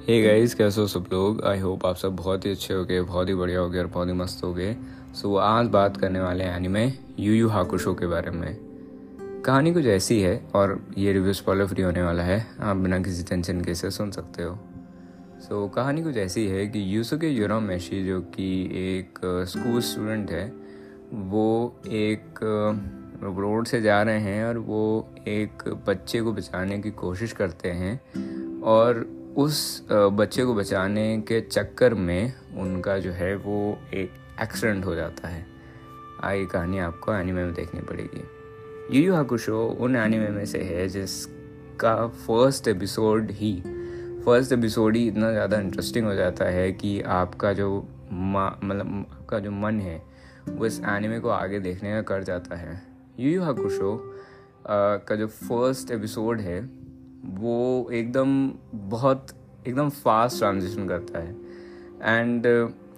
Hey 0.00 0.22
guys 0.22 0.54
कैसे 0.54 0.80
हो 0.80 0.86
सब 0.86 1.04
लोग? 1.12 1.42
आई 1.44 1.58
होप 1.58 1.84
आप 1.86 1.96
सब 1.96 2.16
बहुत 2.16 2.44
ही 2.46 2.50
अच्छे 2.50 2.74
हो 2.74 2.84
गए 2.84 3.00
बहुत 3.00 3.28
ही 3.28 3.34
बढ़िया 3.34 3.60
हो 3.60 3.70
गए 3.70 3.78
और 3.78 3.86
बहुत 3.86 4.08
ही 4.08 4.12
मस्त 4.12 4.44
हो 4.44 4.54
गए 4.54 4.76
सो 5.14 5.34
so, 5.34 5.40
आज 5.40 5.66
बात 5.66 5.96
करने 5.96 6.20
वाले 6.20 6.44
हैं 6.44 6.56
एनिमे 6.56 6.92
यू 7.18 7.32
यू 7.32 7.48
हाकुशो 7.48 7.94
के 7.94 8.06
बारे 8.06 8.30
में। 8.30 8.56
कहानी 9.44 9.72
कुछ 9.74 9.86
ऐसी 9.86 10.20
है 10.20 10.50
और 10.54 10.86
ये 10.98 11.12
रिव्यू 11.12 11.32
स्पॉइलर 11.32 11.66
फ्री 11.66 11.82
होने 11.82 12.02
वाला 12.02 12.22
है। 12.22 12.46
आप 12.60 12.76
बिना 12.76 12.98
किसी 12.98 13.22
टेंशन 13.22 13.60
के 13.60 13.74
से 13.74 13.90
सुन 13.90 14.10
सकते 14.10 14.42
हो। 14.42 14.58
सो 15.40 15.66
so, 15.66 15.74
कहानी 15.74 16.02
कुछ 16.02 16.16
ऐसी 16.16 16.46
है 16.46 16.66
कि 16.66 16.96
यूसुके 16.96 17.28
यूरोम 17.28 17.62
मैशी 17.62 18.04
जो 18.06 18.20
कि 18.20 18.64
एक 18.72 19.18
स्कूल 19.48 19.80
स्टूडेंट 19.80 20.30
है 20.30 20.52
वो 21.12 21.76
एक 21.86 22.40
रोड 23.22 23.66
से 23.66 23.82
जा 23.82 24.02
रहे 24.02 24.20
हैं 24.20 24.44
और 24.44 24.58
वो 24.58 25.14
एक 25.28 25.82
बच्चे 25.88 26.20
को 26.20 26.32
बचाने 26.32 26.78
की 26.78 26.90
कोशिश 26.90 27.32
करते 27.32 27.68
हैं। 27.68 28.00
और 28.62 29.19
उस 29.40 29.86
बच्चे 29.90 30.44
को 30.44 30.54
बचाने 30.54 31.20
के 31.28 31.40
चक्कर 31.40 31.94
में 31.94 32.32
उनका 32.58 32.98
जो 32.98 33.12
है 33.12 33.34
वो 33.36 33.78
एक 33.94 34.12
एक्सीडेंट 34.42 34.84
हो 34.84 34.94
जाता 34.94 35.28
है। 35.28 35.44
आई 36.24 36.46
कहानी 36.46 36.78
आपको 36.78 37.12
एनिमे 37.14 37.44
में 37.44 37.52
देखनी 37.54 37.80
पड़ेगी। 37.80 38.22
यू 38.92 39.02
यू 39.02 39.14
हाकुशो 39.14 39.66
उन 39.80 39.96
एनिमे 39.96 40.28
में 40.28 40.44
से 40.46 40.62
है 40.62 40.88
जिसका 40.88 41.94
फ़र्स्ट 42.06 42.68
एपिसोड 42.68 43.30
ही 43.30 43.52
फ़र्स्ट 44.24 44.52
एपिसोड 44.52 44.96
ही 44.96 45.06
इतना 45.08 45.30
ज़्यादा 45.32 45.58
इंटरेस्टिंग 45.58 46.06
हो 46.06 46.14
जाता 46.14 46.44
है 46.44 46.70
कि 46.72 47.00
आपका 47.00 47.52
जो 47.52 47.70
मतलब 48.12 49.06
आपका 49.12 49.38
जो 49.38 49.50
मन 49.50 49.80
है, 49.80 50.02
वो 50.48 50.66
इस 50.66 50.80
एनिमे 50.80 51.20
को 51.20 51.28
आगे 51.28 51.60
देखने 51.60 51.92
का 51.92 52.02
कर 52.04 52.22
जाता 52.24 52.56
है। 52.56 52.80
यू 53.20 53.30
यू 53.30 53.42
हाकुशो 53.42 53.96
का 54.68 55.16
जो 55.16 55.26
फ़र्स्ट 55.26 55.90
एपिसोड 55.90 56.40
है 56.40 56.60
वो 57.24 57.90
एकदम 57.92 58.52
बहुत 58.74 59.26
एकदम 59.66 59.88
फास्ट 59.88 60.38
ट्रांजिशन 60.38 60.88
करता 60.88 61.18
है। 61.18 61.36
And 62.02 62.46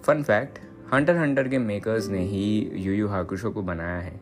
fun 0.03 0.23
fact 0.23 0.59
hunter 0.93 1.15
hunter 1.15 1.47
के 1.47 1.57
मेकर्स 1.57 2.07
ने 2.09 2.19
ही 2.19 2.71
यू 2.75 2.93
यू 2.93 3.07
हाकुशो 3.07 3.51
को 3.51 3.61
बनाया 3.61 3.99
है। 3.99 4.21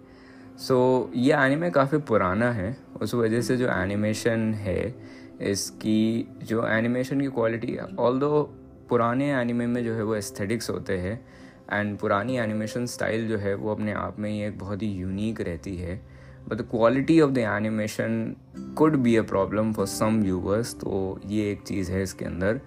सो 0.58 1.10
so, 1.12 1.18
ये 1.18 1.34
एनिमे 1.34 1.70
काफ़ी 1.70 1.98
पुराना 1.98 2.52
है। 2.52 2.78
उस 3.02 3.14
वजह 3.14 3.42
से 3.42 3.58
जो 3.58 3.68
एनिमेशन 3.68 4.54
है 4.54 4.96
इसकी 5.42 6.28
जो 6.44 6.68
एनिमेशन 6.68 7.22
की 7.22 7.28
क्वालिटी 7.28 7.78
ऑल 8.00 8.20
दो 8.20 8.42
पुराने 8.90 9.32
एनिमे 9.32 9.68
में 9.68 9.84
जो 9.84 9.94
है 9.94 10.04
वो 10.04 10.16
एस्थेटिक्स 10.16 10.70
होते 10.70 10.98
हैं 10.98 11.26
एंड 11.74 11.98
पुरानी 11.98 12.38
एनिमेशन 12.38 12.86
स्टाइल 12.86 13.28
जो 13.28 13.38
है 13.38 13.56
वो 13.56 13.72
अपने 13.72 13.94
आप 13.94 14.20
में 14.20 14.30
ही 14.30 14.44
एक 14.44 14.60
बहुत 14.60 14.82
ही 14.82 14.88
यूनिक 14.88 15.42
रहती 15.42 15.78
है। 15.78 16.11
But 16.48 16.58
the 16.58 16.62
quality 16.62 17.20
of 17.22 17.32
the 17.32 17.38
animation 17.38 18.36
could 18.78 18.96
be 18.96 19.16
a 19.16 19.22
problem 19.22 19.74
for 19.74 19.86
some 19.86 20.22
viewers 20.22 20.74
तो 20.76 21.20
ये 21.26 21.52
एक 21.52 21.62
चीज़ 21.62 21.92
है 21.92 22.04
इसके 22.04 22.26
अंदर 22.26 22.60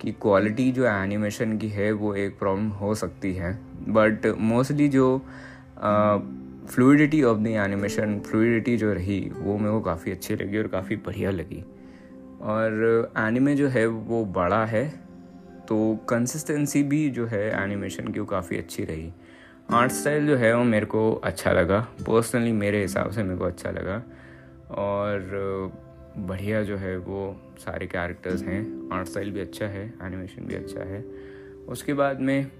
कि 0.00 0.12
क्वालिटी 0.12 0.70
जो 0.72 0.86
एनिमेशन 0.86 1.56
की 1.58 1.68
है, 1.68 1.90
वो 1.92 2.14
एक 2.14 2.38
प्रॉब्लम 2.38 2.68
हो 2.68 2.94
सकती 2.94 3.32
है। 3.34 3.52
बट 3.88 4.26
मोस्टली 4.38 4.88
जो 4.88 5.18
fluidity 6.70 7.22
of 7.22 7.38
the 7.38 7.46
animation 7.46 8.18
fluidity 8.20 8.76
जो 8.76 8.92
रही, 8.92 9.20
वो 9.36 9.56
मेरे 9.58 9.70
को 9.70 9.80
काफ़ी 9.80 10.12
अच्छी 10.12 10.34
लगी 10.34 10.58
और 10.58 10.68
काफ़ी 10.68 10.96
बढ़िया 10.96 11.30
लगी। 11.30 11.64
और 12.42 13.12
एनिमे 13.18 13.54
जो 13.54 13.68
है, 13.68 13.86
वो 13.86 14.24
बड़ा 14.24 14.64
है 14.64 14.86
तो 15.68 15.94
कंसिस्टेंसी 16.08 16.82
भी 16.82 17.08
जो 17.10 17.26
है 17.26 17.42
एनिमेशन 17.62 18.08
की 18.08 18.20
वो 18.20 18.26
काफ़ी 18.26 18.56
अच्छी 18.58 18.84
रही। 18.84 19.12
आर्ट 19.70 19.92
स्टाइल 19.92 20.26
जो 20.26 20.36
है 20.36 20.56
वो 20.56 20.64
मेरे 20.64 20.86
को 20.86 21.12
अच्छा 21.12 21.52
लगा। 21.52 21.80
पर्सनली 21.80 22.52
मेरे 22.52 22.82
हिसाब 22.82 23.10
से 23.10 23.22
मेरे 23.22 23.36
को 23.36 23.44
अच्छा 23.44 23.70
लगा। 23.70 24.02
और 24.70 25.20
बढ़िया 26.18 26.62
जो 26.62 26.76
है 26.76 26.96
वो 26.96 27.40
सारे 27.58 27.86
कैरेक्टर्स 27.86 28.42
हैं। 28.42 28.88
आर्ट 28.92 29.08
स्टाइल 29.08 29.30
भी 29.30 29.40
अच्छा 29.40 29.66
है 29.66 29.94
एनिमेशन 30.02 30.42
भी 30.42 30.54
अच्छा 30.54 30.80
है। 30.80 31.04
उसके 31.68 31.94
बाद 31.94 32.20
में 32.20 32.50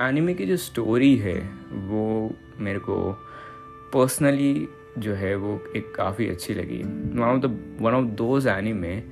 एनिमे 0.00 0.34
की 0.34 0.46
जो 0.46 0.56
स्टोरी 0.56 1.16
है, 1.16 1.40
वो 1.72 2.34
मेरे 2.58 2.78
को 2.78 3.12
पर्सनली 3.92 4.68
जो 4.98 5.14
है 5.14 5.36
वो 5.36 5.64
एक 5.76 5.94
काफ़ी 5.94 6.28
अच्छी 6.28 6.54
लगी। 6.54 6.82
One 7.18 7.22
of 7.22 7.40
the 7.40 7.78
one 7.80 7.92
of 7.92 8.04
those 8.04 8.46
anime 8.46 9.02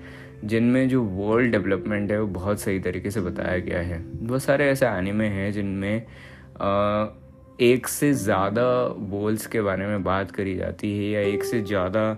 जिनमें 0.44 0.88
जो 0.88 1.02
वर्ल्ड 1.02 1.50
डेवलपमेंट 1.52 2.10
है, 2.10 2.20
वो 2.20 2.26
बहुत 2.26 2.60
सही 2.60 2.80
तरीके 2.80 3.10
से 3.10 3.20
बताया 3.20 3.58
गया 3.58 3.78
है। 3.78 4.02
बहुत 4.02 4.42
सारे 4.42 4.68
ऐसे 4.68 4.86
एनिमे 4.86 5.26
हैं 5.26 5.52
जिनमें 5.52 6.06
एक 6.54 7.86
से 7.88 8.12
ज़्यादा 8.14 8.64
बोल्स 9.10 9.46
के 9.46 9.60
बारे 9.60 9.86
में 9.86 10.02
बात 10.04 10.30
करी 10.30 10.54
जाती 10.56 10.96
है 10.98 11.10
या 11.10 11.20
एक 11.28 11.44
से 11.44 11.60
ज़्यादा 11.62 12.10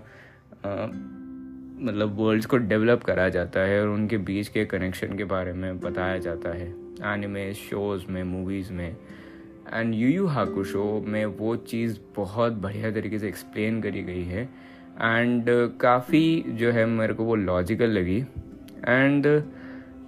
मतलब 1.79 2.15
वर्ल्ड्स 2.19 2.45
को 2.45 2.57
डेवलप 2.57 3.03
करा 3.03 3.27
जाता 3.29 3.59
है 3.59 3.81
और 3.81 3.87
उनके 3.87 4.17
बीच 4.27 4.47
के 4.47 4.65
कनेक्शन 4.65 5.17
के 5.17 5.23
बारे 5.23 5.53
में 5.53 5.79
बताया 5.79 6.17
जाता 6.17 6.49
है। 6.49 6.67
एनिमे 7.13 7.53
शोज़ 7.53 8.05
में 8.11 8.23
मूवीज़ 8.23 8.71
में। 8.73 8.95
And 9.73 9.93
you 9.93 10.07
Yu 10.09 10.25
Haku 10.27 10.63
show 10.63 11.03
में 11.07 11.25
वो 11.25 11.55
चीज़ 11.55 11.97
बहुत 12.15 12.53
बढ़िया 12.53 12.91
तरीके 12.91 13.19
से 13.19 13.27
एक्सप्लेन 13.27 13.81
करी 13.81 14.03
गई 14.03 14.23
है। 14.23 14.43
एंड 14.43 15.45
काफ़ी 15.81 16.43
जो 16.49 16.71
है 16.71 16.85
मेरे 16.85 17.13
को 17.13 17.23
वो 17.23 17.35
लॉजिकल 17.35 17.89
लगी। 17.89 18.17
And 18.87 19.25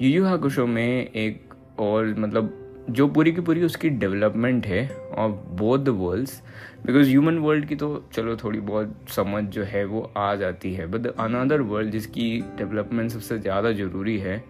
you 0.02 0.10
Yu 0.10 0.26
Haku 0.26 0.50
show 0.50 0.66
में 0.68 1.06
एक 1.06 1.54
और 1.80 2.16
मतलब 2.18 2.56
जो 2.90 3.08
पूरी 3.08 3.32
की 3.32 3.42
पूरी 3.42 3.64
उसकी 3.64 3.90
डेवलपमेंट 3.90 4.66
है 4.68 4.84
of 5.18 5.32
both 5.58 5.80
the 5.80 5.90
worlds 5.98 6.42
because 6.86 7.10
human 7.10 7.38
world 7.38 7.66
की 7.66 7.76
तो 7.76 7.88
चलो 8.14 8.36
थोड़ी 8.36 8.60
बहुत 8.60 8.96
समझ 9.10 9.44
जो 9.46 9.64
है 9.64 9.84
वो 9.86 10.02
आ 10.18 10.34
जाती 10.36 10.74
है 10.74 10.86
बट 10.88 11.08
अनदर 11.08 11.62
वर्ल्ड 11.64 11.92
जिसकी 11.92 12.30
डेवलपमेंट 12.58 13.12
सबसे 13.12 13.40
ज़्यादा 13.40 13.72
ज़रूरी 13.72 14.18
है, 14.18 14.44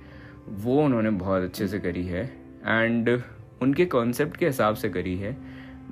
वो 0.50 0.82
उन्होंने 0.84 1.10
बहुत 1.10 1.44
अच्छे 1.44 1.68
से 1.68 1.80
करी 1.80 2.04
है 2.06 2.24
एंड 2.66 3.10
उनके 3.62 3.86
कॉन्सेप्ट 3.88 4.38
के 4.38 4.46
हिसाब 4.46 4.76
से 4.76 4.90
करी 4.90 5.16
है 5.18 5.36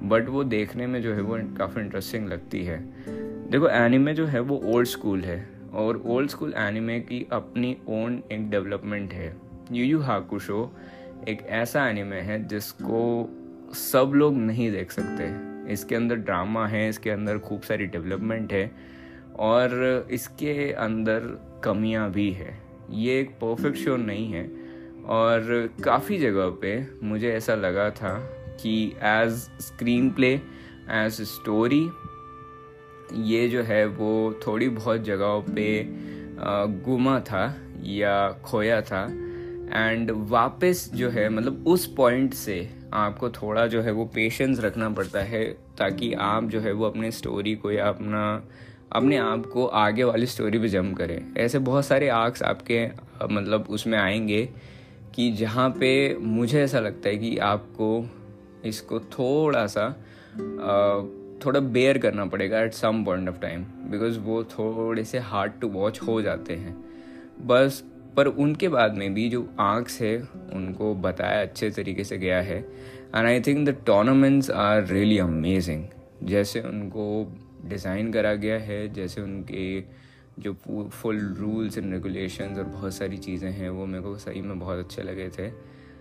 बट 0.03 0.29
वो 0.29 0.43
देखने 0.45 0.87
में 0.87 1.01
जो 1.01 1.13
है 1.13 1.21
वो 1.21 1.37
काफ़ी 1.57 1.81
इंटरेस्टिंग 1.81 2.27
लगती 2.29 2.63
है। 2.65 2.79
देखो 3.51 3.69
एनिमे 3.69 4.13
जो 4.13 4.25
है 4.25 4.39
वो 4.41 4.61
ओल्ड 4.65 4.87
स्कूल 4.87 5.21
है, 5.21 5.37
और 5.73 6.01
ओल्ड 6.05 6.29
स्कूल 6.29 6.53
एनिमे 6.57 6.99
की 6.99 7.25
अपनी 7.31 7.75
ओन 7.89 8.21
एक 8.31 8.49
डेवलपमेंट 8.49 9.13
है। 9.13 9.35
यू 9.71 9.85
यू 9.85 9.99
हाकुशो 10.01 10.71
एक 11.27 11.41
ऐसा 11.47 11.87
एनिमे 11.89 12.19
है 12.21 12.43
जिसको 12.47 13.03
सब 13.75 14.11
लोग 14.15 14.37
नहीं 14.37 14.71
देख 14.71 14.91
सकते। 14.91 15.25
इसके 15.73 15.95
अंदर 15.95 16.15
ड्रामा 16.15 16.67
है, 16.67 16.87
इसके 16.89 17.09
अंदर 17.09 17.37
खूब 17.37 17.61
सारी 17.61 17.85
डेवलपमेंट 17.85 18.53
है 18.53 18.71
और 19.39 20.07
इसके 20.11 20.71
अंदर 20.71 21.19
कमियाँ 21.63 22.09
भी 22.11 22.31
है। 22.31 22.57
ये 22.89 23.19
एक 23.19 23.31
परफेक्ट 23.31 23.77
शो 23.77 23.95
नहीं 23.97 24.31
है 24.31 24.45
और 25.05 25.69
काफ़ी 25.83 26.17
जगह 26.19 26.49
पे 26.61 26.87
मुझे 27.03 27.31
ऐसा 27.33 27.55
लगा 27.55 27.89
था 27.89 28.17
कि 28.61 28.75
as 29.03 29.33
screen 29.61 30.09
play 30.09 30.33
as 30.91 31.21
story 31.27 31.89
ये 33.25 33.47
जो 33.49 33.61
है 33.63 33.85
वो 33.85 34.39
थोड़ी 34.47 34.69
बहुत 34.69 35.03
जगहों 35.03 35.41
पे 35.41 35.69
गुमा 36.83 37.19
था 37.19 37.43
या 37.83 38.29
खोया 38.45 38.81
था। 38.81 39.07
एंड 39.73 40.11
वापस 40.11 40.89
जो 40.93 41.09
है 41.09 41.29
मतलब 41.29 41.67
उस 41.67 41.85
पॉइंट 41.95 42.33
से 42.33 42.69
आपको 42.93 43.29
थोड़ा 43.29 43.65
जो 43.67 43.81
है 43.81 43.91
वो 43.91 44.05
पेशेंस 44.05 44.59
रखना 44.59 44.89
पड़ता 44.89 45.19
है, 45.19 45.43
ताकि 45.77 46.13
आप 46.13 46.43
जो 46.43 46.59
है 46.59 46.71
वो 46.71 46.85
अपने 46.85 47.11
स्टोरी 47.11 47.55
को 47.55 47.71
या 47.71 47.87
अपना, 47.89 48.43
अपने 48.91 49.17
आप 49.17 49.45
को 49.45 49.65
आगे 49.65 50.03
वाली 50.03 50.25
स्टोरी 50.25 50.59
पे 50.59 50.67
जम 50.67 50.93
करें। 50.93 51.33
ऐसे 51.37 51.59
बहुत 51.59 51.85
सारे 51.85 52.09
आर्क्स 52.09 52.43
आपके 52.43 52.85
मतलब 53.31 53.65
उसमें 53.69 53.97
आएँगे 53.97 54.49
कि 55.15 55.31
जहाँ 55.31 55.69
पे 55.69 56.17
मुझे 56.17 56.61
ऐसा 56.63 56.79
लगता 56.79 57.09
है 57.09 57.17
कि 57.17 57.37
आपको 57.37 58.05
इसको 58.65 58.99
थोड़ा 58.99 59.65
सा 59.67 59.89
थोड़ा 61.45 61.59
बेयर 61.59 61.97
करना 61.97 62.25
पड़ेगा 62.25 62.61
at 62.61 62.73
some 62.73 63.03
point 63.03 63.29
of 63.29 63.39
time 63.39 63.63
because 63.91 64.19
वो 64.19 64.43
थोड़े 64.43 65.03
से 65.03 65.19
हार्ड 65.19 65.51
टू 65.61 65.67
वॉच 65.67 65.99
हो 66.01 66.21
जाते 66.21 66.55
हैं। 66.55 66.75
बस 67.47 67.83
पर 68.17 68.27
उनके 68.27 68.67
बाद 68.69 68.95
में 68.97 69.13
भी 69.13 69.29
जो 69.29 69.47
आर्क्स 69.59 70.01
है 70.01 70.17
उनको 70.53 70.93
बताया 70.95 71.41
अच्छे 71.41 71.69
तरीके 71.69 72.03
से 72.03 72.17
गया 72.17 72.41
है। 72.41 72.57
And 73.15 73.27
I 73.27 73.39
think 73.39 73.67
the 73.69 73.75
tournaments 73.85 74.49
are 74.51 74.85
really 74.87 75.17
amazing 75.17 75.83
जैसे 76.23 76.61
उनको 76.61 77.05
डिज़ाइन 77.65 78.11
करा 78.11 78.33
गया 78.35 78.57
है 78.59 78.87
जैसे 78.93 79.21
उनके 79.21 79.83
जो 80.39 80.53
फुल 80.93 81.19
रूल्स 81.39 81.77
एंड 81.77 81.93
रेगुलेशंस 81.93 82.57
और 82.57 82.63
बहुत 82.63 82.93
सारी 82.93 83.17
चीज़ें 83.17 83.51
हैं 83.51 83.69
वो 83.69 83.85
मेरे 83.85 84.03
को 84.03 84.17
सही 84.17 84.41
में 84.41 84.59
बहुत 84.59 84.79
अच्छे 84.79 85.03
लगे 85.03 85.29
थे। 85.29 85.47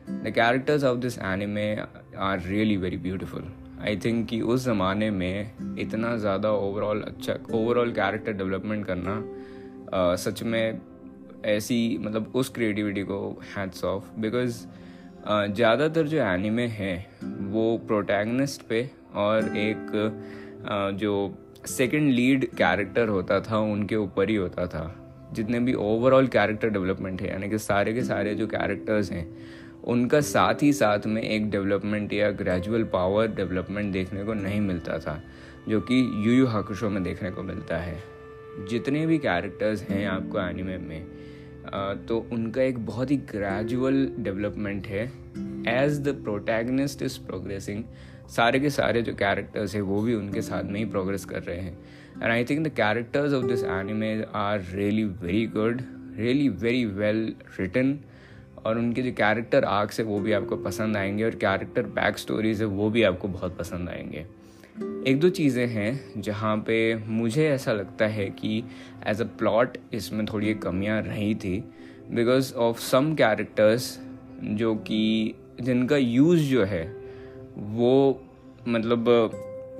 The 0.08 0.32
characters 0.34 0.84
of 0.84 0.98
this 0.98 1.18
anime 1.18 1.70
are 2.18 2.42
really 2.46 2.76
very 2.76 2.96
beautiful 2.96 3.44
I 3.82 3.96
think 3.96 4.26
कि 4.28 4.40
उस 4.40 4.64
ज़माने 4.64 5.10
में 5.10 5.76
इतना 5.78 6.16
ज़्यादा 6.16 6.50
ओवरऑल 6.50 7.00
अच्छा 7.02 7.38
ओवरऑल 7.54 7.92
कैरेक्टर 7.92 8.32
डेवलपमेंट 8.32 8.86
करना 8.86 9.16
uh, 9.86 10.16
सच 10.20 10.42
में 10.42 10.80
ऐसी 11.46 11.98
मतलब 12.00 12.32
उस 12.34 12.48
क्रिएटिविटी 12.48 13.02
को 13.02 13.18
हैट्स 13.56 13.84
ऑफ़ 13.84 14.04
बिकॉज़ 14.18 14.64
ज़्यादातर 15.54 16.06
जो 16.06 16.18
एनिमे 16.18 16.66
है 16.66 16.94
वो 17.24 17.76
प्रोटैगनिस्ट 17.78 18.62
पे 18.62 18.90
और 19.14 19.56
एक 19.56 19.86
uh, 19.86 20.98
जो 20.98 21.12
सेकंड 21.66 22.12
लीड 22.12 22.46
कैरेक्टर 22.54 23.08
होता 23.08 23.40
था 23.40 23.58
उनके 23.58 23.96
ऊपर 23.96 24.28
ही 24.28 24.36
होता 24.36 24.66
था। 24.66 24.84
जितने 25.32 25.60
भी 25.60 25.74
ओवरऑल 25.74 26.26
कैरेक्टर 26.26 26.68
डेवलपमेंट 26.68 27.22
है 27.22 27.30
यानी 27.30 27.48
कि 27.50 27.58
सारे 27.58 27.92
के 27.92 28.02
सारे 28.02 28.34
जो 28.34 28.46
कैरेक्टर्स 28.46 29.10
हैं 29.12 29.26
उनका 29.84 30.20
साथ 30.20 30.62
ही 30.62 30.72
साथ 30.72 31.06
में 31.06 31.22
एक 31.22 31.50
डेवलपमेंट 31.50 32.12
या 32.12 32.30
ग्रेजुअल 32.30 32.84
पावर 32.84 33.26
डेवलपमेंट 33.28 33.92
देखने 33.92 34.24
को 34.24 34.34
नहीं 34.34 34.60
मिलता 34.60 34.98
था 34.98 35.20
जो 35.68 35.80
कि 35.80 36.00
यू 36.26 36.32
यू 36.32 36.46
हाकुशो 36.46 36.90
में 36.90 37.02
देखने 37.02 37.30
को 37.30 37.42
मिलता 37.42 37.76
है। 37.76 38.02
जितने 38.68 39.06
भी 39.06 39.18
कैरेक्टर्स 39.18 39.82
हैं 39.82 40.06
आपको 40.06 40.40
एनिमे 40.40 40.76
में 40.78 41.06
तो 42.08 42.18
उनका 42.32 42.62
एक 42.62 42.78
बहुत 42.86 43.10
ही 43.10 43.16
ग्रेजुअल 43.16 44.06
डेवलपमेंट 44.18 44.86
है. 44.86 45.04
As 45.68 45.98
the 46.00 46.08
protagonist 46.24 47.02
is 47.02 47.18
progressing 47.26 47.84
सारे 48.28 48.60
के 48.60 48.70
सारे 48.70 49.02
जो 49.02 49.14
कैरेक्टर्स 49.14 49.74
हैं, 49.74 49.82
वो 49.82 50.00
भी 50.02 50.14
उनके 50.14 50.42
साथ 50.42 50.64
में 50.64 50.78
ही 50.80 50.84
प्रोग्रेस 50.84 51.24
कर 51.24 51.42
रहे 51.42 51.56
हैं. 51.56 51.78
And 52.14 52.24
I 52.24 52.44
think 52.44 52.66
the 52.66 52.70
characters 52.70 53.32
of 53.32 53.46
this 53.46 53.64
anime 53.64 54.12
are 54.34 54.64
really 54.72 55.04
very 55.04 55.46
good 55.46 55.82
really 56.16 56.48
very 56.48 56.84
well 56.84 57.34
written 57.60 57.98
और 58.66 58.78
उनके 58.78 59.02
जो 59.02 59.12
कैरेक्टर 59.12 59.64
आर्क्स 59.64 60.00
है, 60.00 60.06
वो 60.06 60.18
भी 60.20 60.32
आपको 60.32 60.56
पसंद 60.56 60.96
आएँगे 60.96 61.24
और 61.24 61.34
कैरेक्टर 61.34 61.82
बैक 61.82 62.18
स्टोरीज 62.18 62.60
है, 62.60 62.66
वो 62.66 62.90
भी 62.90 63.02
आपको 63.02 63.28
बहुत 63.28 63.58
पसंद 63.58 63.88
आएँगे. 63.88 64.26
एक 64.82 65.20
दो 65.20 65.28
चीज़ें 65.28 65.66
हैं 65.66 66.20
जहाँ 66.20 66.56
पे 66.56 66.96
मुझे 66.96 67.48
ऐसा 67.48 67.72
लगता 67.72 68.06
है 68.06 68.30
कि 68.30 68.64
एज 69.06 69.20
अ 69.20 69.24
प्लॉट 69.24 69.78
इसमें 69.94 70.26
थोड़ी 70.26 70.54
कमियाँ 70.54 71.02
रही 71.02 71.34
थी 71.34 71.64
बिकॉज़ 72.10 72.54
ऑफ़ 72.54 72.80
सम 72.80 73.14
कैरेक्टर्स 73.14 74.00
जो 74.42 74.74
कि 74.74 75.34
जिनका 75.60 75.96
यूज़ 75.96 76.40
जो 76.40 76.64
है 76.64 76.96
वो 77.56 78.22
मतलब 78.68 79.04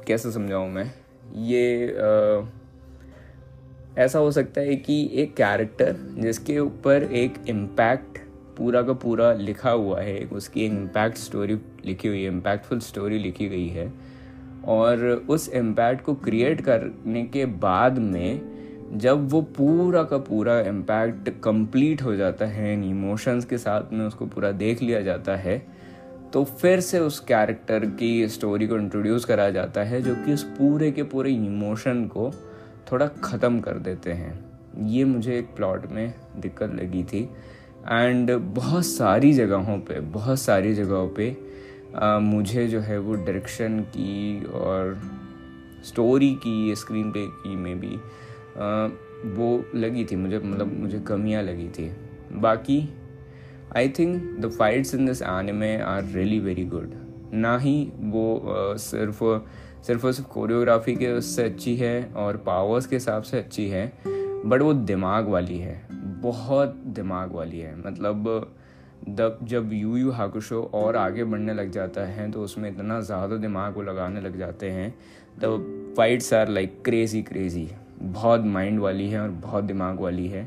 कैसे 0.07 0.33
समझाऊँ 0.33 0.71
मैं? 0.71 0.93
ये 1.35 1.87
आ, 1.89 2.47
ऐसा 3.99 4.19
हो 4.19 4.31
सकता 4.31 4.61
है 4.61 4.77
कि 4.77 5.11
एक 5.13 5.35
कैरेक्टर 5.35 5.97
जिसके 6.19 6.59
ऊपर 6.59 7.03
एक 7.03 7.35
इम्पैक्ट 7.49 8.19
पूरा 8.57 8.83
का 8.83 8.93
पूरा 8.93 9.33
लिखा 9.33 9.71
हुआ 9.71 10.01
है 10.01 10.25
उसकी 10.25 10.65
एक 10.65 10.73
इम्पैक्ट 10.73 11.17
स्टोरी 11.17 11.59
लिखी 11.85 12.09
हुई 12.09 12.23
है 12.23 12.29
इम्पैक्टफुल 12.29 12.81
स्टोरी 12.81 13.19
लिखी 13.19 13.49
गई 13.49 13.69
है 13.69 14.06
और 14.67 15.05
उस 15.29 15.49
इम्पैक्ट 15.49 16.05
को 16.05 16.15
क्रिएट 16.15 16.61
करने 16.61 17.23
के 17.25 17.47
बाद 17.47 17.99
में 17.99 18.41
जब 18.95 19.29
वो 19.31 19.41
पूरा 19.57 20.03
का 20.03 20.19
पूरा 20.19 20.61
इम्पैक्ट 20.61 21.29
कंप्लीट 21.45 22.03
हो 22.03 22.15
जाता 22.17 22.47
है 22.47 22.73
इन 22.73 22.85
इमोशंस 22.85 23.45
के 23.45 23.59
साथ 23.59 23.93
में 23.93 24.05
उसको 24.07 24.27
पूरा 24.27 24.51
देख 24.53 24.83
लिया 24.83 25.01
जाता 25.01 25.37
है 25.37 25.59
तो 26.33 26.43
फिर 26.45 26.81
से 26.81 26.99
उस 26.99 27.19
कैरेक्टर 27.21 27.85
की 27.91 28.29
स्टोरी 28.29 28.67
को 28.67 28.77
इंट्रोड्यूस 28.77 29.25
करा 29.25 29.49
जाता 29.51 29.83
है, 29.83 30.01
जो 30.03 30.15
कि 30.15 30.33
उस 30.33 30.43
पूरे 30.59 30.91
के 30.93 31.03
पूरे 31.03 31.31
इमोशन 31.31 32.05
को 32.07 32.31
थोड़ा 32.93 33.07
ख़त्म 33.07 33.61
कर 33.61 33.79
देते 33.79 34.13
हैं। 34.13 34.45
ये 34.87 35.05
मुझे 35.05 35.39
एक 35.39 35.55
प्लॉट 35.57 35.87
में 35.87 36.15
दिक्कत 36.37 36.75
लगी 36.75 37.03
थी। 37.05 37.23
एंड 37.89 38.31
बहुत 38.33 38.87
सारी 38.87 39.33
जगहों 39.33 39.79
पे, 39.79 40.01
बहुत 40.01 40.39
सारी 40.39 40.75
जगहों 40.75 41.09
पे 41.09 41.37
मुझे 41.95 42.67
जो 42.69 42.81
है 42.81 42.99
वो 42.99 43.15
डायरेक्शन 43.15 43.79
की 43.97 44.45
और 44.45 44.99
स्टोरी 45.85 46.35
की 46.35 46.75
स्क्रीन 46.77 47.11
पे 47.13 47.27
की 47.43 47.57
में 47.57 47.79
भी 47.81 47.97
वो 49.37 49.65
लगी 49.75 50.05
थी, 50.05 50.17
मुझे 50.17 50.39
मतलब 50.39 50.73
मुझे 50.81 50.99
कमियाँ 51.01 51.43
लगी 51.43 51.69
थी। 51.69 51.91
बाकी 52.33 52.79
I 53.77 53.89
think 53.89 54.23
the 54.41 54.51
fights 54.51 54.95
in 54.95 55.07
this 55.07 55.23
anime 55.23 55.77
are 55.83 56.05
really 56.05 56.39
very 56.41 56.65
good 56.65 56.93
ना 57.35 57.57
ही 57.59 57.77
वो 58.01 58.43
सिर्फ़ 58.79 59.25
सिर्फ़ 59.87 60.07
और 60.07 60.13
सिर्फ़ 60.13 60.29
कोरियोग्राफी 60.29 60.95
के 60.97 61.11
उससे 61.13 61.45
अच्छी 61.45 61.77
है 61.77 62.13
और 62.17 62.37
पावर्स 62.37 62.87
के 62.87 62.97
हिसाब 62.97 63.23
से 63.23 63.39
अच्छी 63.39 63.69
है 63.69 63.87
बट 64.05 64.63
वो 64.63 64.73
दिमाग 64.73 65.29
वाली 65.29 65.59
है। 65.59 65.81
बहुत 66.23 66.75
दिमाग 66.87 67.33
वाली 67.33 67.59
है। 67.59 67.75
मतलब 67.79 68.55
जब 69.09 69.39
जब 69.43 69.73
यू 69.73 69.97
यू 69.97 70.11
हाकुशो 70.11 70.63
और 70.75 70.97
आगे 70.97 71.25
बढ़ने 71.25 71.55
लग 71.55 71.71
जाता 71.71 72.05
है 72.07 72.31
तो 72.33 72.43
उसमें 72.43 72.69
इतना 72.71 73.01
ज़्यादा 73.01 73.37
दिमाग 73.37 73.75
को 73.75 73.83
लगाने 73.83 74.21
लग 74.21 74.39
जाते 74.39 74.71
हैं। 74.71 74.95
The 75.39 75.95
fights 75.97 76.33
are 76.35 76.49
like 76.49 76.81
crazy 76.85 77.23
crazy. 77.23 77.69
बहुत 78.03 78.45
माइंड 78.47 78.81
वाली 78.81 79.09
है 79.09 79.21
और 79.21 79.29
बहुत 79.31 79.65
दिमाग 79.65 80.01
वाली 80.01 80.27
है। 80.29 80.43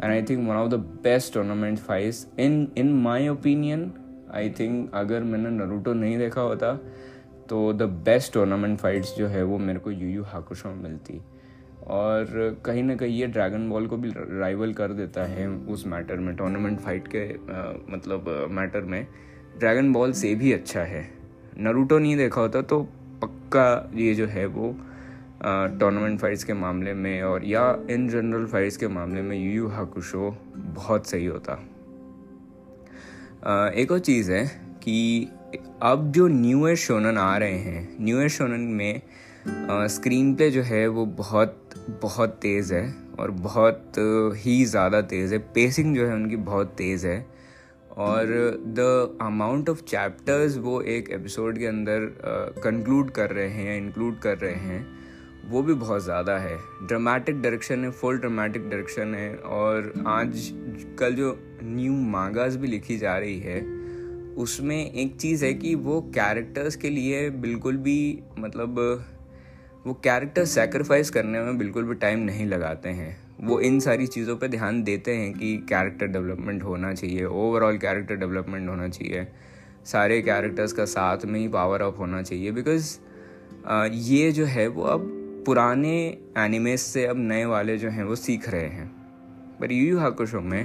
And 0.00 0.12
I 0.12 0.22
think 0.22 0.48
one 0.48 0.56
of 0.56 0.70
the 0.70 0.74
best 1.04 1.32
tournament 1.34 1.78
fights 1.78 2.26
in 2.38 2.66
in 2.78 2.92
my 2.94 3.28
opinion, 3.28 3.90
I 4.30 4.50
think 4.50 4.94
अगर 4.94 5.22
मैंने 5.22 5.50
नरूटो 5.50 5.92
नहीं 5.94 6.18
देखा 6.18 6.40
होता 6.40 6.72
तो 7.48 7.72
द 7.72 7.82
बेस्ट 8.04 8.32
टूर्नामेंट 8.32 8.78
फाइट्स 8.78 9.16
जो 9.16 9.26
है 9.26 9.42
वो 9.44 9.58
मेरे 9.58 9.78
को 9.78 9.90
यू 9.90 10.08
यू 10.08 10.22
हाकुशो 10.24 10.68
में 10.68 10.82
मिलती। 10.82 11.20
और 11.86 12.60
कहीं 12.64 12.82
ना 12.82 12.94
कहीं 12.96 13.18
ये 13.18 13.26
ड्रैगन 13.26 13.68
बॉल 13.70 13.86
को 13.86 13.96
भी 13.96 14.10
राइवल 14.10 14.72
कर 14.72 14.92
देता 14.92 15.24
है 15.24 15.48
उस 15.48 15.86
मैटर 15.86 16.16
में 16.16 16.34
टूर्नामेंट 16.36 16.80
फाइट 16.80 17.08
के 17.08 17.24
आ, 17.28 17.72
मतलब 17.90 18.48
मैटर 18.50 18.80
में। 18.80 19.06
ड्रैगन 19.58 19.92
बॉल 19.92 20.12
से 20.12 20.34
भी 20.34 20.52
अच्छा 20.52 20.80
है। 20.80 21.08
नरूटो 21.58 21.98
नहीं 21.98 22.16
देखा 22.16 22.40
होता 22.40 22.62
तो 22.62 22.80
पक्का 23.22 23.90
ये 23.94 24.14
जो 24.14 24.26
है 24.26 24.46
वो 24.46 24.74
टूर्नामेंट 25.80 26.18
फाइट्स 26.20 26.44
के 26.44 26.52
मामले 26.52 26.94
में 26.94 27.22
और 27.22 27.44
या 27.44 27.78
इन 27.90 28.08
जनरल 28.08 28.46
फाइट्स 28.46 28.76
के 28.76 28.88
मामले 28.88 29.22
में 29.22 29.36
यू 29.38 29.52
यू 29.52 29.68
हाकुशो 29.68 30.36
बहुत 30.56 31.06
सही 31.06 31.26
होता। 31.26 31.52
आ, 33.44 33.68
एक 33.68 33.92
और 33.92 33.98
चीज़ 33.98 34.32
है 34.32 34.44
कि 34.82 35.28
अब 35.82 36.12
जो 36.12 36.26
न्यूएस्ट 36.28 36.84
शोनन 36.84 37.18
आ 37.18 37.36
रहे 37.38 37.58
हैं 37.58 37.96
न्यूएस्ट 38.00 38.38
शोनन 38.38 38.60
में 38.60 39.02
स्क्रीन 39.48 40.34
प्ले 40.34 40.50
जो 40.50 40.62
है 40.62 40.86
वो 40.88 41.04
बहुत 41.06 41.74
बहुत 42.02 42.30
तेज़ 42.42 42.72
है 42.74 42.94
और 43.20 43.30
बहुत 43.30 43.92
ही 44.36 44.64
ज़्यादा 44.64 45.00
तेज़ 45.02 45.32
है। 45.34 45.38
पेसिंग 45.54 45.94
जो 45.96 46.06
है 46.06 46.14
उनकी 46.14 46.36
बहुत 46.36 46.74
तेज़ 46.78 47.06
है। 47.06 47.18
और 47.96 48.26
द 48.68 49.18
अमाउंट 49.22 49.68
ऑफ़ 49.68 49.82
चैप्टर्स 49.82 50.56
वो 50.58 50.80
एक 50.82 51.10
एपिसोड 51.10 51.58
के 51.58 51.66
अंदर 51.66 52.06
कंक्लूड 52.64 53.08
uh, 53.08 53.14
कर 53.16 53.30
रहे 53.30 53.48
हैं 53.48 53.78
इंक्लूड 53.78 54.18
कर 54.18 54.38
रहे 54.38 54.54
हैं 54.54 54.86
वो 55.50 55.62
भी 55.62 55.74
बहुत 55.74 56.04
ज़्यादा 56.04 56.36
है। 56.38 56.56
ड्रामेटिक 56.82 57.40
डायरेक्शन 57.42 57.84
है 57.84 57.90
फुल 57.90 58.18
ड्रामेटिक 58.18 58.68
डायरेक्शन 58.68 59.14
है 59.14 59.34
और 59.36 59.92
आज 60.06 60.50
कल 60.98 61.14
जो 61.14 61.36
न्यू 61.62 61.92
मांगास 61.92 62.56
भी 62.56 62.68
लिखी 62.68 62.98
जा 62.98 63.16
रही 63.18 63.38
है 63.40 63.60
उसमें 64.34 64.92
एक 64.92 65.16
चीज़ 65.16 65.44
है 65.44 65.52
कि 65.54 65.74
वो 65.74 66.00
कैरेक्टर्स 66.14 66.76
के 66.76 66.90
लिए 66.90 67.28
बिल्कुल 67.42 67.76
भी 67.76 67.98
मतलब 68.38 69.04
वो 69.86 69.92
कैरेक्टर 69.94 70.44
सेक्रीफाइस 70.44 71.10
करने 71.10 71.40
में 71.40 71.58
बिल्कुल 71.58 71.84
भी 71.84 71.94
टाइम 71.94 72.18
नहीं 72.18 72.46
लगाते 72.46 72.88
हैं। 72.88 73.16
वो 73.40 73.58
इन 73.60 73.78
सारी 73.80 74.06
चीज़ों 74.06 74.36
पे 74.36 74.48
ध्यान 74.48 74.82
देते 74.82 75.14
हैं 75.16 75.32
कि 75.32 75.56
कैरेक्टर 75.68 76.06
डेवलपमेंट 76.06 76.62
होना 76.62 76.92
चाहिए 76.94 77.24
ओवरऑल 77.24 77.78
कैरेक्टर 77.78 78.16
डेवलपमेंट 78.16 78.68
होना 78.68 78.88
चाहिए। 78.88 79.26
सारे 79.84 80.20
कैरेक्टर्स 80.22 80.72
का 80.72 80.84
साथ 80.84 81.24
में 81.24 81.38
ही 81.40 81.48
पावर 81.48 81.82
अप 81.82 81.98
होना 81.98 82.22
चाहिए 82.22 82.50
बिकॉज़ 82.50 82.96
ये 83.92 84.30
जो 84.32 84.44
है 84.44 84.66
वो 84.68 84.82
अब 84.84 85.12
पुराने 85.46 85.96
एनिमेस 86.38 86.82
से 86.82 87.06
अब 87.06 87.16
नए 87.18 87.44
वाले 87.44 87.76
जो 87.78 87.90
हैं 87.90 88.04
वो 88.04 88.14
सीख 88.16 88.48
रहे 88.48 88.68
हैं। 88.68 88.88
पर 89.60 89.72
यू 89.72 89.86
यू 89.86 89.98
हाकुशो 89.98 90.40
में 90.40 90.64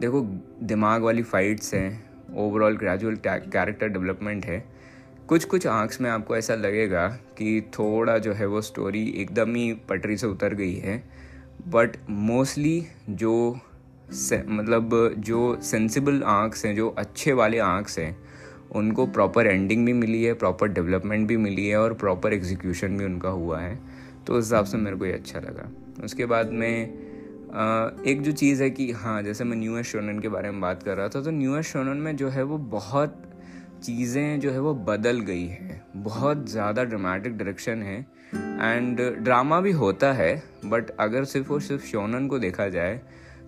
देखो, 0.00 0.20
दिमाग 0.62 1.02
वाली 1.02 1.22
फाइट्स 1.22 1.74
हैं 1.74 2.36
ओवरऑल 2.36 2.76
ग्रेजुअल 2.76 3.16
कैरेक्टर 3.24 3.88
डेवलपमेंट 3.88 4.46
है। 4.46 4.64
कुछ 5.30 5.44
कुछ 5.44 5.66
आंख्स 5.66 6.00
में 6.00 6.08
आपको 6.10 6.36
ऐसा 6.36 6.54
लगेगा 6.54 7.06
कि 7.38 7.60
थोड़ा 7.74 8.16
जो 8.18 8.32
है 8.32 8.46
वो 8.46 8.60
स्टोरी 8.60 9.02
एकदम 9.16 9.54
ही 9.54 9.72
पटरी 9.88 10.16
से 10.16 10.26
उतर 10.26 10.54
गई 10.54 10.74
है। 10.74 10.96
बट 11.68 11.96
मोस्टली 12.10 12.86
जो 13.10 13.60
से, 14.12 14.42
मतलब 14.48 15.14
जो 15.18 15.60
सेंसिबल 15.62 16.22
आंख्स 16.22 16.64
हैं 16.66 16.74
जो 16.76 16.88
अच्छे 16.98 17.32
वाले 17.32 17.58
आंख्स 17.58 17.98
हैं 17.98 18.16
उनको 18.70 19.06
प्रॉपर 19.06 19.46
एंडिंग 19.46 19.86
भी 19.86 19.92
मिली 19.92 20.24
है 20.24 20.34
प्रॉपर 20.34 20.68
डेवलपमेंट 20.68 21.28
भी 21.28 21.36
मिली 21.36 21.68
है 21.68 21.76
और 21.76 21.94
प्रॉपर 21.94 22.32
एग्जीक्यूशन 22.32 22.98
भी 22.98 23.04
उनका 23.04 23.28
हुआ 23.28 23.60
है। 23.60 23.78
तो 24.26 24.34
उस 24.34 24.44
हिसाब 24.44 24.64
से 24.64 24.78
मेरे 24.78 24.96
को 24.96 25.06
ये 25.06 25.12
अच्छा 25.12 25.38
लगा। 25.38 25.70
उसके 26.04 26.26
बाद 26.26 26.50
में 26.52 28.04
एक 28.04 28.22
जो 28.22 28.32
चीज़ 28.32 28.62
है 28.62 28.70
कि 28.70 28.92
हाँ 28.92 29.22
जैसे 29.22 29.44
मैं 29.44 29.56
न्यू 29.56 29.82
शोनन 29.84 30.18
के 30.18 30.28
बारे 30.28 30.50
में 30.50 30.60
बात 30.60 30.82
कर 30.82 30.96
रहा 30.96 31.08
था 31.08 31.22
तो 31.22 31.30
न्यू 31.30 31.62
शोनन 31.62 31.96
में 31.96 32.16
जो 32.16 32.28
है 32.28 32.42
वो 32.42 32.58
बहुत 32.58 33.22
चीज़ें 33.82 34.40
जो 34.40 34.50
है 34.50 34.60
वो 34.60 34.74
बदल 34.86 35.20
गई 35.22 35.46
है। 35.46 35.82
बहुत 35.98 36.48
ज़्यादा 36.50 36.84
ड्रामेटिक 36.84 37.36
डायरेक्शन 37.38 37.82
है। 37.82 37.98
एंड 38.32 39.00
ड्रामा 39.18 39.60
भी 39.60 39.70
होता 39.72 40.12
है 40.12 40.34
बट 40.64 40.90
अगर 41.00 41.24
सिर्फ़ 41.24 41.52
और 41.52 41.60
सिर्फ़ 41.60 41.84
शोनन 41.86 42.26
को 42.28 42.38
देखा 42.38 42.68
जाए 42.68 43.00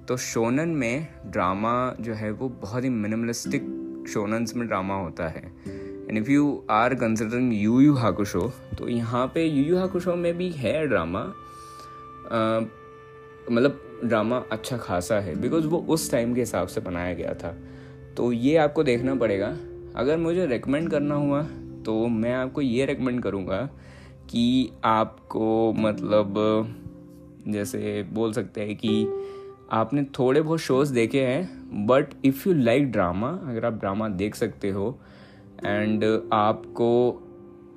तो 0.09 0.17
शोनन 0.17 0.69
में 0.69 1.07
ड्रामा 1.27 1.75
जो 2.01 2.15
है 2.15 2.31
वो 2.31 2.49
बहुत 2.63 2.85
ही 2.85 2.89
मिनिमलिस्टिक 2.89 3.63
शोनन्स 4.09 4.55
में 4.57 4.67
ड्रामा 4.69 4.95
होता 4.95 5.29
है। 5.29 5.43
And 6.09 6.19
if 6.19 6.31
you 6.31 6.65
are 6.71 6.95
considering 6.95 7.53
Yu 7.55 7.81
Yu 7.81 7.95
Hakusho 7.95 8.53
तो 8.79 8.89
यहाँ 8.89 9.27
पे 9.35 9.45
यू 9.45 9.65
यू 9.65 9.79
हाकुशो 9.79 10.15
में 10.17 10.37
भी 10.39 10.51
है 10.53 10.87
ड्रामा 10.87 11.25
मतलब 13.51 13.81
ड्रामा 14.05 14.43
अच्छा 14.53 14.77
खासा 14.77 15.19
है 15.21 15.35
बिकॉज़ 15.41 15.67
वो 15.67 15.79
उस 15.89 16.11
टाइम 16.11 16.35
के 16.35 16.41
हिसाब 16.41 16.69
से 16.69 16.81
बनाया 16.81 17.15
गया 17.15 17.35
था। 17.35 17.55
तो 18.17 18.33
ये 18.33 18.57
आपको 18.57 18.83
देखना 18.83 19.15
पड़ेगा। 19.15 19.55
अगर 19.97 20.17
मुझे 20.17 20.47
रेकमेंड 20.47 20.91
करना 20.91 21.15
हुआ 21.15 21.43
तो 21.87 22.07
मैं 22.07 22.35
आपको 22.35 22.61
ये 22.61 22.87
रेकमेंड 22.87 23.23
करूँगा 23.23 23.71
कि 24.31 24.73
आपको 24.85 25.73
मतलब 25.73 26.35
जैसे 27.49 28.07
बोल 28.13 28.33
सकते 28.33 28.61
हैं 28.61 28.77
कि 28.77 29.07
आपने 29.73 30.05
थोड़े 30.05 30.41
बहुत 30.41 30.59
शोज़ 30.59 30.95
देखे 30.95 31.21
हैं 31.21 31.63
but 31.87 32.07
if 32.25 32.49
you 32.49 32.55
like 32.55 32.93
drama 32.93 33.29
अगर 33.29 33.65
आप 33.65 33.73
ड्रामा 33.73 34.09
देख 34.09 34.35
सकते 34.35 34.71
हो 34.71 34.99
एंड 35.65 36.29
आपको 36.33 37.23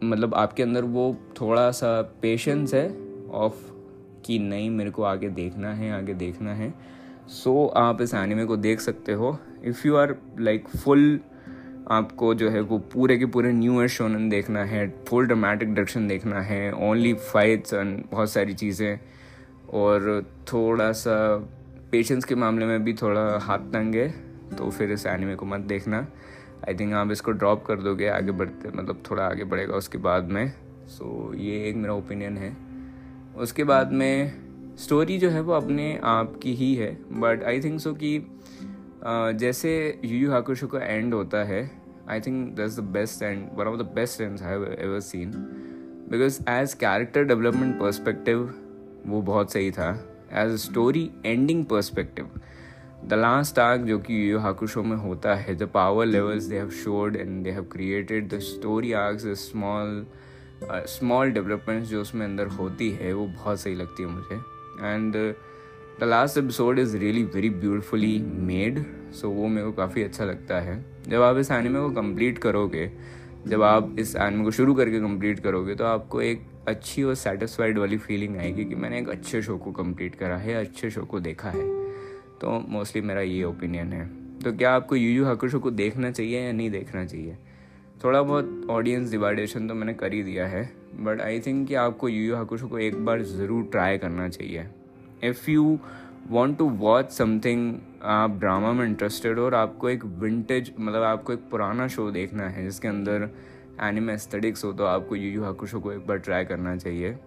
मतलब 0.04 0.36
आपके 0.36 0.64
अंदर 0.64 0.84
वो 0.84 1.18
थोड़ा 1.42 1.72
सा 1.72 2.02
पेशेंस 2.02 2.74
है 2.74 2.98
ऑफ़ 3.32 3.72
कि 4.26 4.40
नहीं 4.40 4.70
मेरे 4.70 4.90
को 4.90 5.04
आगे 5.04 5.30
देखना 5.30 5.74
है 5.74 5.92
आगे 5.92 6.14
देखना 6.14 6.54
है 6.54 6.74
सो 7.28 7.68
so, 7.68 7.78
आप 7.78 8.02
इस 8.02 8.14
एनिमे 8.14 8.46
को 8.46 8.58
देख 8.58 8.80
सकते 8.80 9.14
हो. 9.14 9.38
If 9.64 9.88
you 9.88 9.96
are 9.96 10.16
like 10.40 10.68
full 10.68 11.20
आपको 11.88 12.34
जो 12.34 12.50
है 12.50 12.62
वो 12.62 12.78
पूरे 12.94 13.18
के 13.18 13.26
पूरे 13.26 13.52
न्यू 13.54 13.80
ईयर 13.80 13.88
शोनन 13.88 14.30
देखना 14.30 14.64
है 14.64 14.88
फुल 15.08 15.26
ड्रामेटिक 15.28 15.70
डायरेक्शन 15.70 16.08
देखना 16.08 16.42
है 16.42 16.72
ओनली 16.90 17.14
फाइट्स 17.14 17.74
एंड 17.74 18.04
बहुत 18.12 18.32
सारी 18.32 18.54
चीज़ें। 18.54 19.00
और 19.74 20.26
थोड़ा 20.54 20.92
सा 20.92 21.16
पेशेंस 21.92 22.26
के 22.26 22.36
मामले 22.36 22.66
में 22.66 22.84
भी 22.84 22.94
थोड़ा 22.94 23.22
हाथ 23.40 23.72
तंग 23.74 23.96
है 23.96 24.08
तो 24.58 24.70
फिर 24.70 24.92
इस 24.92 25.06
एनिमे 25.06 25.36
को 25.36 25.46
मत 25.46 25.60
देखना। 25.60 26.06
आई 26.68 26.74
थिंक 26.74 26.94
आप 26.94 27.12
इसको 27.12 27.32
ड्रॉप 27.32 27.66
कर 27.66 27.82
दोगे 27.82 28.08
आगे 28.08 28.32
बढ़ते 28.32 28.70
मतलब 28.70 29.04
थोड़ा 29.10 29.26
आगे 29.26 29.44
बढ़ेगा 29.44 29.76
उसके 29.76 29.98
बाद 29.98 30.30
में। 30.30 30.52
सो 30.88 31.32
so, 31.34 31.40
ये 31.40 31.64
एक 31.70 31.76
मेरा 31.76 31.94
ओपिनियन 31.94 32.38
है। 32.38 32.56
उसके 33.38 33.64
बाद 33.64 33.92
में 33.92 34.76
स्टोरी 34.78 35.18
जो 35.18 35.30
है 35.30 35.42
वो 35.42 35.54
अपने 35.54 36.00
आप 36.04 36.40
की 36.44 36.54
ही 36.54 36.74
है 36.76 36.92
बट 37.12 37.44
आई 37.44 37.60
थिंक 37.62 37.80
सो 37.80 37.94
कि 37.94 38.18
जैसे 39.08 39.72
यू 40.06 40.18
यू 40.18 40.32
हाकुशो 40.32 40.68
का 40.68 40.80
एंड 40.80 41.14
होता 41.14 41.44
है 41.44 41.60
I 42.10 42.22
think 42.22 42.56
that's 42.56 42.80
the 42.80 42.84
best 42.94 43.24
end 43.24 43.48
one 43.56 43.68
of 43.68 43.78
the 43.78 43.86
best 43.96 44.22
I 44.22 44.28
have 44.42 44.64
ever 44.80 45.00
seen 45.00 45.32
because 46.12 46.40
as 46.50 46.74
character 46.74 47.24
development 47.24 47.80
perspective 47.80 48.54
वो 49.06 49.22
बहुत 49.22 49.52
सही 49.54 49.72
था. 49.72 49.90
As 50.34 50.52
a 50.52 50.56
story 50.56 51.10
ending 51.26 51.66
perspective 51.66 52.30
the 53.06 53.14
last 53.14 53.60
arc 53.60 53.82
जो 53.82 54.00
कि 54.00 54.32
यू 54.32 54.40
हाकुशो 54.40 54.84
में 54.84 54.98
होता 54.98 55.36
है 55.36 55.56
the 55.56 55.70
power 55.74 56.06
levels 56.06 56.44
they 56.44 56.58
have 56.58 56.70
showed 56.84 57.16
and 57.16 57.44
they 57.44 57.52
have 57.52 57.64
created 57.72 58.30
the 58.30 58.40
story 58.44 58.94
arcs 58.94 59.26
small 59.46 60.06
small 60.90 61.32
developments 61.32 61.90
जो 61.90 62.02
उसमें 62.02 62.26
अंदर 62.26 62.48
होती 62.48 62.90
है, 62.92 63.14
वो 63.14 63.26
बहुत 63.28 63.60
सही 63.60 63.76
लगती 63.76 64.04
है 64.04 64.10
मुझे. 64.10 64.36
And 64.84 65.16
the 66.00 66.04
last 66.04 66.38
episode 66.38 66.80
is 66.80 66.96
really 66.98 67.24
very 67.24 67.50
beautifully 67.50 68.18
made 68.20 68.80
so 69.14 69.30
वो 69.30 69.48
मेरे 69.48 69.66
को 69.68 69.72
काफ़ी 69.72 70.04
अच्छा 70.04 70.26
लगता 70.26 70.60
है। 70.60 70.74
जब 71.08 71.22
आप 71.22 71.38
इस 71.38 71.52
एनिमे 71.52 71.80
को 71.80 71.90
कंप्लीट 71.92 72.38
करोगे, 72.38 72.90
जब 73.48 73.62
आप 73.64 73.96
इस 74.00 74.16
एनिमे 74.16 74.44
को 74.44 74.52
शुरू 74.52 74.74
करके 74.76 75.00
कंप्लीट 75.00 75.40
करोगे 75.40 75.76
तो 75.76 75.86
आपको 75.86 76.22
एक 76.22 76.42
अच्छी 76.68 77.04
और 77.04 77.16
सेटिस्फाइड 77.16 77.78
वाली 77.78 77.98
फीलिंग 77.98 78.38
आएगी 78.38 78.66
कि 78.66 78.76
मैंने 78.76 79.00
एक 79.00 79.10
अच्छे 79.10 79.42
शो 79.42 79.58
को 79.58 79.72
कंप्लीट 79.72 80.16
करा 80.16 80.38
है, 80.38 80.54
अच्छे 80.56 80.90
शो 80.90 81.06
को 81.06 81.20
देखा 81.20 81.50
है। 81.50 81.66
तो 82.42 82.60
मोस्टली 82.70 83.02
मेरा 83.02 83.22
ये 83.22 83.44
ओपिनियन 83.44 83.94
है। 83.94 84.06
तो 84.40 84.58
क्या 84.58 84.76
आपको 84.76 84.96
यू 84.96 85.12
यू 85.12 85.26
हाकुशो 85.26 85.60
को 85.60 85.72
देखना 85.72 86.12
चाहिए 86.12 86.46
या 86.46 86.52
नहीं 86.52 86.70
देखना 86.72 87.06
चाहिए? 87.06 87.38
थोड़ा 88.04 88.22
बहुत 88.22 88.68
ऑडियंस 88.70 89.12
डिवाइडेशन 89.12 89.68
तो 89.68 89.74
मैंने 89.74 89.94
कर 89.94 90.14
ही 90.14 90.24
दिया 90.24 90.48
है 90.48 90.70
बट 91.00 91.22
आई 91.22 91.40
थिंक 91.40 91.68
कि 91.68 91.76
आपको 91.82 92.10
यू 92.10 92.24
यू 92.24 92.36
हाकुशो 92.36 92.68
को 92.68 92.80
एक 92.80 93.06
बार 93.06 93.22
ज़रूर 93.24 93.70
ट्राई 93.72 93.98
करना 93.98 94.30
चाहिए। 94.30 94.68
If 95.24 95.50
you 95.52 95.78
want 96.30 96.58
to 96.58 96.70
watch 96.70 97.12
something 97.12 97.76
आप 98.04 98.38
ड्रामा 98.40 98.72
में 98.72 98.86
इंटरेस्टेड 98.86 99.40
हो 99.40 99.46
और 99.46 99.56
आपको 99.56 99.90
एक 99.90 100.06
विंटेज 100.06 100.72
मतलब 100.80 101.04
आपको 101.04 101.34
एक 101.34 101.50
पुराना 101.52 101.88
शो 101.88 102.10
देखना 102.12 102.48
है, 102.50 102.64
जिसके 102.64 102.88
अंदर 102.88 103.30
एनिमे 103.84 104.14
एस्थेटिक्स 104.14 104.66
हो 104.66 104.72
तो 104.74 104.86
आपको 104.86 105.16
यू 105.16 105.32
यू 105.32 105.44
हाकुशो 105.44 105.80
को 105.80 105.92
एक 105.92 106.06
बार 106.08 106.18
ट्राई 106.18 106.46
करना 106.46 106.76
चाहिए। 106.78 107.18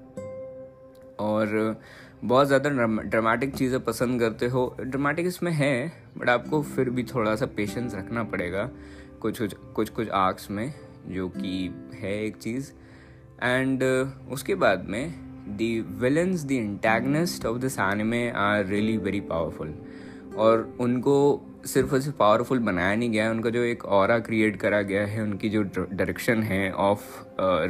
और 1.21 1.81
बहुत 2.25 2.47
ज़्यादा 2.47 2.71
ड्रामेटिक 2.71 3.55
चीज़ें 3.55 3.81
पसंद 3.85 4.21
करते 4.21 4.47
हो। 4.47 4.77
ड्रामेटिक 4.81 5.27
इसमें 5.27 5.51
है 5.53 5.93
बट 6.19 6.29
आपको 6.29 6.63
फिर 6.65 6.91
भी 6.91 7.03
थोड़ा 7.05 7.35
सा 7.37 7.47
पेशेंस 7.47 7.95
रखना 7.95 8.23
पड़ेगा 8.25 8.69
कुछ 9.21 9.39
कुछ 9.39 9.55
कुछ 9.75 9.91
कुछ 9.91 10.09
आर्क्स 10.09 10.51
में, 10.51 10.73
जो 11.09 11.29
कि 11.29 11.71
है 11.95 12.13
एक 12.25 12.37
चीज़। 12.37 12.71
एंड 13.43 13.83
उसके 14.33 14.55
बाद 14.55 14.85
में 14.89 15.28
the 15.51 15.85
villains 16.01 16.45
the 16.45 16.53
antagonist 16.53 17.47
of 17.47 17.59
this 17.59 17.79
anime 17.81 18.29
are 18.37 18.65
really 18.67 18.97
very 18.99 19.21
powerful 19.21 19.75
और 20.37 20.77
उनको 20.81 21.17
सिर्फ़ 21.67 21.93
और 21.95 22.01
सिर्फ़ 22.01 22.17
पावरफुल 22.17 22.59
बनाया 22.59 22.95
नहीं 22.97 23.11
गया 23.11 23.25
है, 23.25 23.31
उनका 23.31 23.51
जो 23.51 23.63
एक 23.63 23.85
और 23.85 24.19
क्रिएट 24.21 24.57
करा 24.57 24.81
गया 24.83 25.07
है, 25.07 25.23
उनकी 25.23 25.49
जो 25.49 25.63
डायरेक्शन 25.63 26.43
है 26.43 26.71
ऑफ़ 26.73 27.03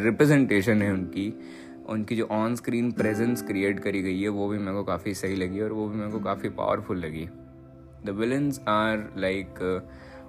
रिप्रेजेंटेशन 0.03 0.83
है 0.83 0.93
उनकी 0.93 1.33
उनकी 1.89 2.17
जो 2.17 2.25
ऑन 2.33 2.55
स्क्रीन 2.57 2.91
प्रेजेंस 2.93 3.43
क्रिएट 3.43 3.81
करी 3.81 4.03
गई 4.03 4.21
है, 4.21 4.29
वो 4.29 4.49
भी 4.49 4.59
मेरे 4.59 4.73
को 4.73 4.83
काफ़ी 4.85 5.15
सही 5.15 5.37
लगी 5.37 5.61
और 5.61 5.73
वो 5.73 5.89
भी 5.89 5.99
मेरे 5.99 6.11
को 6.13 6.19
काफ़ी 6.21 6.49
पावरफुल 6.49 6.99
लगी। 6.99 7.27
द 8.05 8.15
विलन्स 8.19 8.61
आर 8.69 9.09
लाइक 9.19 9.63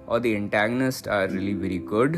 और 0.08 0.20
the 0.20 0.26
antagonist 0.26 1.08
are 1.08 1.30
really 1.30 1.54
very 1.54 1.78
good 1.90 2.16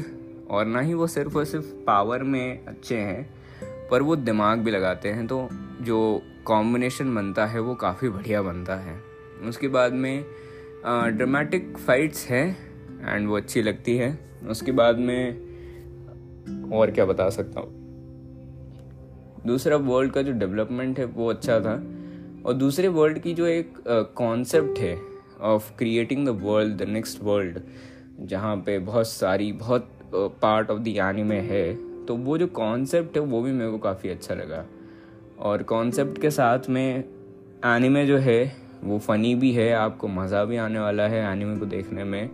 और 0.51 0.67
ना 0.67 0.81
ही 0.81 0.95
वो 0.95 1.07
सिर्फ़ 1.07 1.37
और 1.39 1.45
सिर्फ़ 1.45 1.73
पावर 1.87 2.23
में 2.23 2.65
अच्छे 2.67 2.97
हैं 2.97 3.42
पर 3.93 4.03
वो 4.03 4.17
दिमाग 4.17 4.59
भी 4.59 4.71
लगाते 4.71 5.09
हैं 5.09 5.27
तो 5.27 5.49
जो 5.83 6.23
कॉम्बिनेशन 6.47 7.15
बनता 7.15 7.47
है, 7.47 7.61
वो 7.61 7.75
काफ़ी 7.75 8.09
बढ़िया 8.09 8.43
बनता 8.43 8.75
है। 8.77 8.95
उसके 9.49 9.69
बाद 9.69 9.93
में 9.95 10.25
ड्रामेटिक 11.17 11.77
फाइट्स 11.79 12.27
हैं 12.27 12.47
एंड 13.05 13.29
वो 13.29 13.37
अच्छी 13.37 13.63
लगती 13.63 13.97
है। 13.97 14.19
उसके 14.51 14.73
बाद 14.73 14.99
में, 14.99 16.71
और 16.73 16.91
क्या 16.91 17.05
बता 17.05 17.29
सकता 17.31 17.61
हूँ? 17.61 17.81
दूसरा 19.47 19.77
वर्ल्ड 19.79 20.13
का 20.13 20.23
जो 20.23 20.33
डेवलपमेंट 20.33 20.99
है, 20.99 21.05
वो 21.05 21.31
अच्छा 21.31 21.61
था। 21.61 21.75
और 22.47 22.55
दूसरे 22.55 22.89
वर्ल्ड 22.89 23.19
की 23.19 23.35
जो 23.35 23.47
एक 23.47 23.75
कॉन्सेप्ट 24.17 24.79
है 24.79 24.97
of 25.43 25.71
creating 25.79 26.27
the 26.27 26.39
world 26.43 26.77
the 26.77 26.89
next 26.89 27.23
world 27.23 27.61
जहाँ 28.21 28.57
पे 28.57 28.79
बहुत 28.81 29.09
सारी, 29.09 29.53
बहुत 29.55 29.91
पार्ट 30.15 30.71
ऑफ़ 30.71 30.81
द 30.81 30.89
एनिमे 30.89 31.41
है। 31.43 31.92
तो 32.09 32.16
वो 32.16 32.38
जो 32.38 32.47
कॉन्सेप्ट 32.47 33.16
है, 33.16 33.23
वो 33.23 33.42
भी 33.42 33.52
मेरे 33.52 33.71
को 33.71 33.78
काफ़ी 33.78 34.11
अच्छा 34.11 34.35
लगा। 34.35 34.64
और 35.38 35.62
कॉन्सेप्ट 35.62 36.21
के 36.21 36.30
साथ 36.30 36.68
में 36.68 37.04
एनिमे 37.64 38.06
जो 38.06 38.18
है, 38.18 38.52
वो 38.85 38.99
फ़नी 38.99 39.35
भी 39.35 39.52
है, 39.52 39.73
आपको 39.73 40.09
मज़ा 40.09 40.44
भी 40.44 40.56
आने 40.56 40.78
वाला 40.78 41.02
है 41.02 41.25
एनिमे 41.32 41.59
को 41.59 41.66
देखने 41.66 42.04
में। 42.04 42.30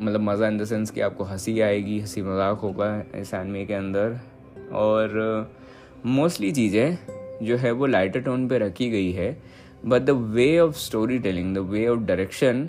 मतलब 0.00 0.20
मज़ा 0.20 0.48
इन 0.48 0.58
द 0.58 0.64
सेंस 0.64 0.90
कि 0.90 1.00
आपको 1.00 1.24
हँसी 1.24 1.60
आएगी, 1.60 1.98
हँसी 2.00 2.22
मज़ाक 2.22 2.58
होगा 2.58 3.04
इस 3.14 3.34
एनिमे 3.34 3.64
के 3.66 3.74
अंदर। 3.74 4.18
और 4.72 5.50
मोस्टली 6.06 6.52
चीज़ें 6.52 6.98
जो 7.42 7.56
है, 7.56 7.72
वो 7.72 7.86
लाइटर 7.86 8.20
टोन 8.20 8.48
पे 8.48 8.58
रखी 8.58 8.90
गई 8.90 9.12
है। 9.12 9.36
But 9.86 10.02
the 10.02 10.10
way 10.10 10.58
of 10.58 10.76
story 10.76 11.18
telling 11.18 11.54
the 11.54 11.58
way 11.70 11.86
of 11.88 12.00
direction 12.00 12.68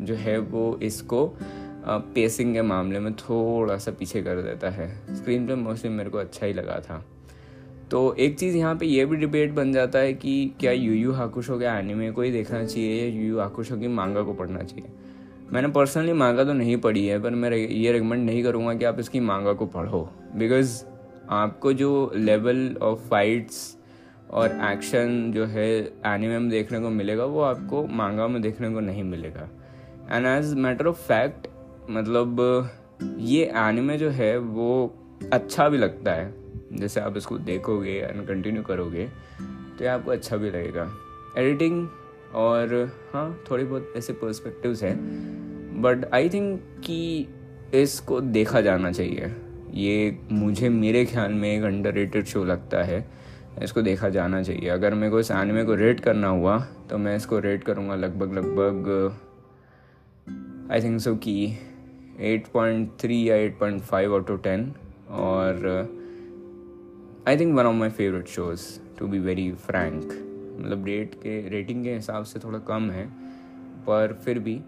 जो 0.00 0.14
है, 0.14 0.38
वो 0.38 0.78
इसको 0.82 1.26
पेसिंग 1.88 2.54
के 2.54 2.62
मामले 2.62 2.98
में 2.98 3.12
थोड़ा 3.14 3.76
सा 3.76 3.90
पीछे 3.90 4.22
कर 4.22 4.42
देता 4.42 4.70
है। 4.70 4.88
स्क्रीन 5.16 5.46
पे 5.46 5.54
मोस्टली 5.54 5.90
मेरे 5.90 6.10
को 6.10 6.18
अच्छा 6.18 6.46
ही 6.46 6.52
लगा 6.52 6.78
था। 6.80 7.04
तो 7.90 8.14
एक 8.14 8.38
चीज़ 8.38 8.56
यहाँ 8.56 8.74
पे 8.76 8.86
ये 8.86 9.04
भी 9.04 9.16
डिबेट 9.16 9.52
बन 9.52 9.72
जाता 9.72 9.98
है 9.98 10.12
कि 10.14 10.54
क्या 10.60 10.72
यू 10.72 10.92
यू 10.92 11.12
हाकुशो 11.12 11.58
के 11.58 11.64
एनिमे 11.64 12.10
को 12.10 12.22
ही 12.22 12.30
देखना 12.30 12.64
चाहिए 12.64 13.02
या 13.02 13.14
यू 13.14 13.28
यू 13.28 13.38
हाकुशो 13.38 13.76
की 13.76 13.88
मांगा 13.88 14.22
को 14.22 14.34
पढ़ना 14.34 14.62
चाहिए? 14.62 14.90
मैंने 15.52 15.68
पर्सनली 15.68 16.12
मांगा 16.12 16.44
तो 16.44 16.52
नहीं 16.52 16.76
पढ़ी 16.76 17.06
है, 17.06 17.20
पर 17.22 17.30
मैं 17.30 17.50
ये 17.52 17.92
रिकमेंड 17.92 18.24
नहीं 18.26 18.42
करूँगा 18.42 18.74
कि 18.74 18.84
आप 18.84 18.98
इसकी 19.00 19.20
मांगा 19.20 19.52
को 19.52 19.66
पढ़ो। 19.66 20.08
बिकॉज़ 20.36 20.82
आपको 21.30 21.72
जो 21.72 22.10
लेवल 22.14 22.76
ऑफ़ 22.82 23.08
फाइट्स 23.08 23.76
और 24.30 24.58
एक्शन 24.72 25.32
जो 25.32 25.44
है 25.44 25.68
एनिमे 26.06 26.38
में 26.38 26.48
देखने 26.50 26.80
को 26.80 26.90
मिलेगा, 26.90 27.24
वो 27.24 27.40
आपको 27.40 27.86
मांगा 27.86 28.28
में 28.28 28.42
देखने 28.42 28.70
को 28.70 28.80
नहीं 28.80 29.04
मिलेगा। 29.04 29.48
And 30.10 30.26
as 30.26 30.54
matter 30.54 30.86
of 30.86 30.96
fact 30.98 31.46
मतलब 31.90 32.40
ये 33.18 33.44
एनिमे 33.44 33.96
जो 33.98 34.08
है, 34.10 34.38
वो 34.38 34.94
अच्छा 35.32 35.68
भी 35.68 35.78
लगता 35.78 36.12
है। 36.12 36.34
जैसे 36.72 37.00
आप 37.00 37.16
इसको 37.16 37.38
देखोगे 37.38 37.98
एंड 37.98 38.26
कंटिन्यू 38.26 38.62
करोगे 38.62 39.04
तो 39.78 39.84
ये 39.84 39.86
आपको 39.86 40.10
अच्छा 40.10 40.36
भी 40.36 40.50
लगेगा। 40.50 40.90
एडिटिंग 41.38 41.88
और 42.34 42.74
हाँ 43.12 43.42
थोड़ी 43.50 43.64
बहुत 43.64 43.92
ऐसे 43.96 44.12
पर्सपेक्टिव्स 44.12 44.82
हैं। 44.82 44.96
बट 45.82 46.04
आई 46.14 46.28
थिंक 46.28 46.60
कि 46.84 47.28
इसको 47.74 48.20
देखा 48.20 48.60
जाना 48.60 48.92
चाहिए। 48.92 49.34
ये 49.74 50.18
मुझे, 50.32 50.68
मेरे 50.68 51.04
ख्याल 51.06 51.32
में 51.32 51.56
एक 51.56 51.64
अंडर 51.64 52.22
शो 52.24 52.44
लगता 52.44 52.82
है। 52.82 53.08
इसको 53.62 53.82
देखा 53.82 54.08
जाना 54.08 54.42
चाहिए। 54.42 54.68
अगर 54.68 54.94
मेरे 54.94 55.10
को 55.10 55.20
इस 55.20 55.30
एनिमे 55.30 55.64
को 55.64 55.74
रेट 55.74 56.00
करना 56.00 56.28
हुआ 56.28 56.58
तो 56.90 56.98
मैं 56.98 57.16
इसको 57.16 57.38
रेट 57.38 57.64
करूँगा 57.64 57.94
लगभग 57.94 58.32
लगभग 58.32 59.18
आई 60.72 60.82
थिंक 60.82 61.00
सो 61.00 61.14
कि 61.16 61.58
8.3 62.18 63.10
या 63.10 63.36
8.5 63.36 64.12
आउट 64.12 64.30
ऑफ़ 64.30 64.40
10 64.40 64.64
और 65.10 65.66
I 67.28 67.38
think 67.38 67.54
one 67.56 67.66
of 67.66 67.74
my 67.74 67.90
favourite 67.90 68.28
shows 68.28 68.62
to 68.98 69.06
be 69.06 69.18
very 69.18 69.50
frank 69.52 70.04
मतलब 70.60 70.86
रेट 70.86 71.14
के 71.14 71.40
रेटिंग 71.48 71.84
के 71.84 71.94
हिसाब 71.94 72.24
से 72.24 72.38
थोड़ा 72.38 72.58
कम 72.58 72.90
है, 72.90 73.06
पर 73.86 74.12
फिर 74.24 74.38
भी 74.38 74.60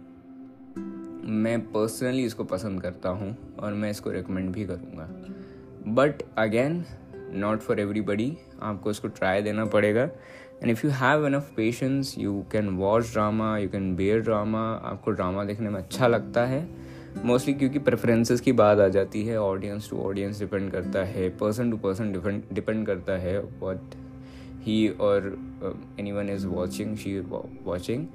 मैं 1.41 1.61
पर्सनली 1.73 2.25
इसको 2.25 2.45
पसंद 2.45 2.83
करता 2.83 3.09
हूँ 3.09 3.37
और 3.59 3.73
मैं 3.73 3.91
इसको 3.91 4.11
रिकमेंड 4.11 4.51
भी 4.53 4.65
करूँगा। 4.65 5.09
But 5.93 6.23
again 6.39 6.85
not 7.35 7.61
for 7.61 7.81
everybody 7.81 8.37
आपको 8.63 8.91
इसको 8.91 9.09
ट्राई 9.09 9.43
देना 9.43 9.65
पड़ेगा। 9.65 10.03
And 10.03 10.71
if 10.71 10.87
you 10.87 10.93
have 10.93 11.27
enough 11.27 11.53
patience 11.57 12.15
you 12.19 12.45
can 12.53 12.69
watch 12.69 13.13
drama 13.13 13.57
you 13.59 13.69
can 13.69 13.95
bear 13.97 14.21
drama 14.21 14.63
आपको 14.85 15.11
ड्रामा 15.11 15.45
देखने 15.45 15.71
में 15.71 15.79
अच्छा 15.81 16.07
लगता 16.07 16.47
है। 16.47 16.63
मोस्टली 17.25 17.55
क्योंकि 17.55 17.79
प्रेफरेंसेस 17.79 18.41
की 18.41 18.53
बात 18.53 18.79
आ 18.79 18.89
जाती 18.89 19.25
है 19.25 19.41
ऑडियंस 19.41 19.91
टू 19.91 19.99
ऑडियंस 19.99 20.41
डिपेंड 20.41 20.73
करता 20.73 21.05
है 21.05 21.29
पर्सन 21.29 21.71
टू 21.71 21.77
पर्सन 21.77 22.13
डिपेंड 22.53 22.87
करता 22.87 23.13
है 23.13 23.41
वट 23.41 23.95
ही 24.63 24.89
और 24.89 25.39
anyone 26.13 26.31
is 26.31 26.47
watching 26.47 26.97
she 26.97 27.21
watching 27.65 28.07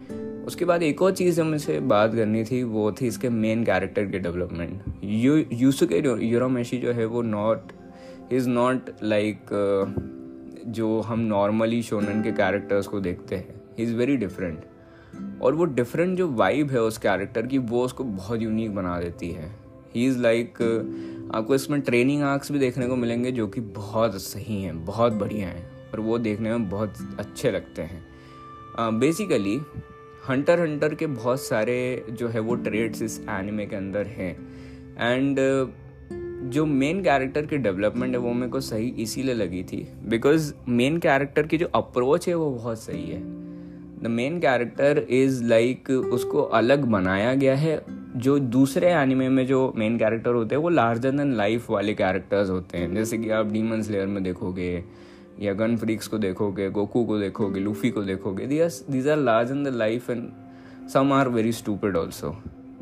उसके 0.45 0.65
बाद 0.65 0.83
एक 0.83 1.01
और 1.01 1.11
चीज़ 1.11 1.37
जो 1.37 1.43
मुझे 1.43 1.79
बात 1.79 2.15
करनी 2.15 2.43
थी, 2.43 2.63
वो 2.63 2.91
थी 2.91 3.07
इसके 3.07 3.29
मेन 3.29 3.63
कैरेक्टर 3.63 4.05
के 4.05 4.19
डेवलपमेंट 4.19 4.81
यू 5.03 5.43
यूसु 5.53 5.87
के 5.87 6.25
यूरोमेशी 6.25 6.77
जो 6.77 6.91
है 6.91 7.05
वो 7.05 7.21
नॉट 7.21 7.61
इज़ 8.31 8.49
नॉट 8.49 8.89
लाइक 9.03 9.39
जो 10.67 11.01
हम 11.01 11.19
नॉर्मली 11.19 11.81
शोनन 11.81 12.23
के 12.23 12.31
कैरेक्टर्स 12.31 12.87
को 12.87 12.99
देखते 12.99 13.35
हैं. 13.35 13.61
ही 13.77 13.83
इज़ 13.83 13.95
वेरी 13.95 14.17
डिफरेंट 14.17 14.59
और 15.41 15.55
वो 15.55 15.65
डिफरेंट 15.65 16.17
जो 16.17 16.31
वाइब 16.31 16.71
है 16.71 16.81
उस 16.81 16.97
कैरेक्टर 16.97 17.47
की, 17.47 17.57
वो 17.57 17.83
उसको 17.85 18.03
बहुत 18.03 18.41
यूनिक 18.41 18.75
बना 18.75 18.99
देती 18.99 19.31
है। 19.31 19.51
ही 19.95 20.05
इज़ 20.07 20.19
लाइक 20.19 20.61
आपको 21.35 21.55
इसमें 21.55 21.81
ट्रेनिंग 21.81 22.23
आर्क्स 22.23 22.51
भी 22.51 22.59
देखने 22.59 22.87
को 22.87 22.95
मिलेंगे 22.95 23.31
जो 23.31 23.47
कि 23.47 23.61
बहुत 23.61 24.21
सही 24.21 24.61
हैं, 24.61 24.85
बहुत 24.85 25.13
बढ़िया 25.13 25.47
हैं, 25.47 25.91
और 25.93 25.99
वो 25.99 26.17
देखने 26.17 26.49
में 26.49 26.69
बहुत 26.69 26.93
अच्छे 27.19 27.51
लगते 27.51 27.81
हैं। 27.81 28.99
बेसिकली 28.99 29.61
हंटर 30.29 30.59
हंटर 30.59 30.93
के 30.95 31.07
बहुत 31.07 31.41
सारे 31.41 32.05
जो 32.09 32.27
है 32.27 32.39
वो 32.39 32.55
ट्रेड्स 32.55 33.01
इस 33.01 33.19
एनिमे 33.29 33.65
के 33.65 33.75
अंदर 33.75 34.07
हैं। 34.07 34.31
एंड 34.99 35.39
जो 36.45 36.65
मेन 36.65 37.01
कैरेक्टर 37.03 37.45
की 37.45 37.57
डेवलपमेंट 37.57 38.13
है 38.13 38.19
वो 38.19 38.33
मेरे 38.33 38.51
को 38.51 38.59
सही 38.59 38.87
इसीलिए 38.99 39.33
लगी 39.33 39.63
थी 39.63 39.87
बिकॉज़ 40.03 40.53
मेन 40.67 40.97
कैरेक्टर 40.97 41.47
की 41.47 41.57
जो 41.57 41.69
अप्रोच 41.75 42.27
है 42.27 42.35
वो 42.35 42.51
बहुत 42.51 42.79
सही 42.79 43.09
है। 43.09 43.34
The 44.05 44.11
main 44.11 44.39
character 44.39 45.05
is 45.11 45.43
like 45.43 45.89
उसको 45.89 46.41
अलग 46.53 46.85
बनाया 46.87 47.33
गया 47.35 47.55
है। 47.55 47.79
जो 48.17 48.37
दूसरे 48.39 48.91
एनिमे 48.93 49.29
में 49.29 49.45
जो 49.47 49.73
मेन 49.77 49.97
कैरेक्टर 49.97 50.33
होते 50.33 50.55
हैं, 50.55 50.61
वो 50.61 50.69
लार्जर 50.69 51.11
देन 51.11 51.33
लाइफ 51.33 51.69
वाले 51.69 51.93
कैरेक्टर्स 51.93 52.49
होते 52.49 52.77
हैं। 52.77 52.93
जैसे 52.95 53.17
कि 53.17 53.29
आप 53.29 53.51
डीमन 53.51 53.81
स्लेयर 53.81 54.07
में 54.07 54.23
देखोगे, 54.23 54.83
या 55.41 55.53
गन 55.53 55.75
फ्रिक्स 55.77 56.07
को 56.07 56.17
देखोगे 56.17 56.69
गोकू 56.69 57.03
को 57.05 57.17
देखोगे 57.19 57.59
लूफी 57.59 57.89
को 57.89 58.01
देखोगे 58.03 58.45
these 58.47 59.07
are 59.07 59.17
large 59.17 59.51
in 59.51 59.63
the 59.63 59.75
life 59.75 60.09
and 60.09 60.27
some 60.89 61.11
are 61.13 61.29
very 61.29 61.51
stupid 61.51 61.95
also 61.97 62.29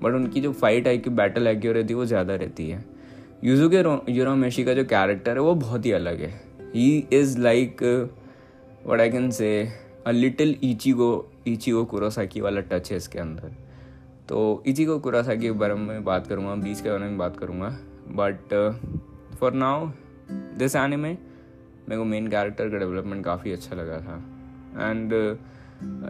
but 0.04 0.14
उनकी 0.14 0.42
जो 0.42 0.52
फाइट 0.54 0.88
आई 0.88 0.98
की 0.98 1.10
बैटल 1.12 1.48
आई 1.48 1.56
रहती 1.56 1.94
है, 1.94 1.96
वो 1.96 2.06
ज़्यादा 2.06 2.36
रहती 2.36 2.70
है। 2.70 2.84
यूजुके 3.44 3.78
यूरोमेशी 4.12 4.64
का 4.64 4.74
जो 4.74 4.84
कैरेक्टर 4.86 5.32
है, 5.32 5.40
वो 5.40 5.54
बहुत 5.56 5.86
ही 5.86 5.92
अलग 5.92 6.22
है। 6.22 6.32
He 6.76 7.08
is 7.14 7.38
like 7.40 7.84
what 8.88 9.00
I 9.00 9.10
can 9.10 9.30
say 9.32 9.50
a 10.06 10.12
little 10.12 10.56
Ichigo 10.64 11.10
Ichigo 11.48 11.84
Kurosaki 11.86 12.42
वाला 12.42 12.62
टच 12.62 12.92
है 12.92 12.98
इसके 12.98 13.20
अंदर। 13.20 13.56
तो 14.30 14.64
ईचीगो 14.68 14.98
कुरोसाकी 15.00 15.42
के 15.42 15.52
बारे 15.54 15.74
में 15.76 16.04
बात 16.04 16.28
करूँगा 16.28 16.56
बीच 16.64 16.82
के 16.82 16.90
बारे 16.90 17.04
में 17.04 17.18
बात 17.18 17.38
करूँगा। 17.38 17.70
But 18.18 18.54
for 19.40 19.54
now 19.54 19.88
this 20.58 20.76
anime 20.76 21.10
मेरे 21.10 21.98
को 21.98 22.06
मेन 22.06 22.28
कैरेक्टर 22.28 22.70
का 22.70 22.78
डेवलपमेंट 22.78 23.24
काफ़ी 23.26 23.52
अच्छा 23.52 23.76
लगा 23.76 24.00
था। 24.00 24.18
And 24.82 25.14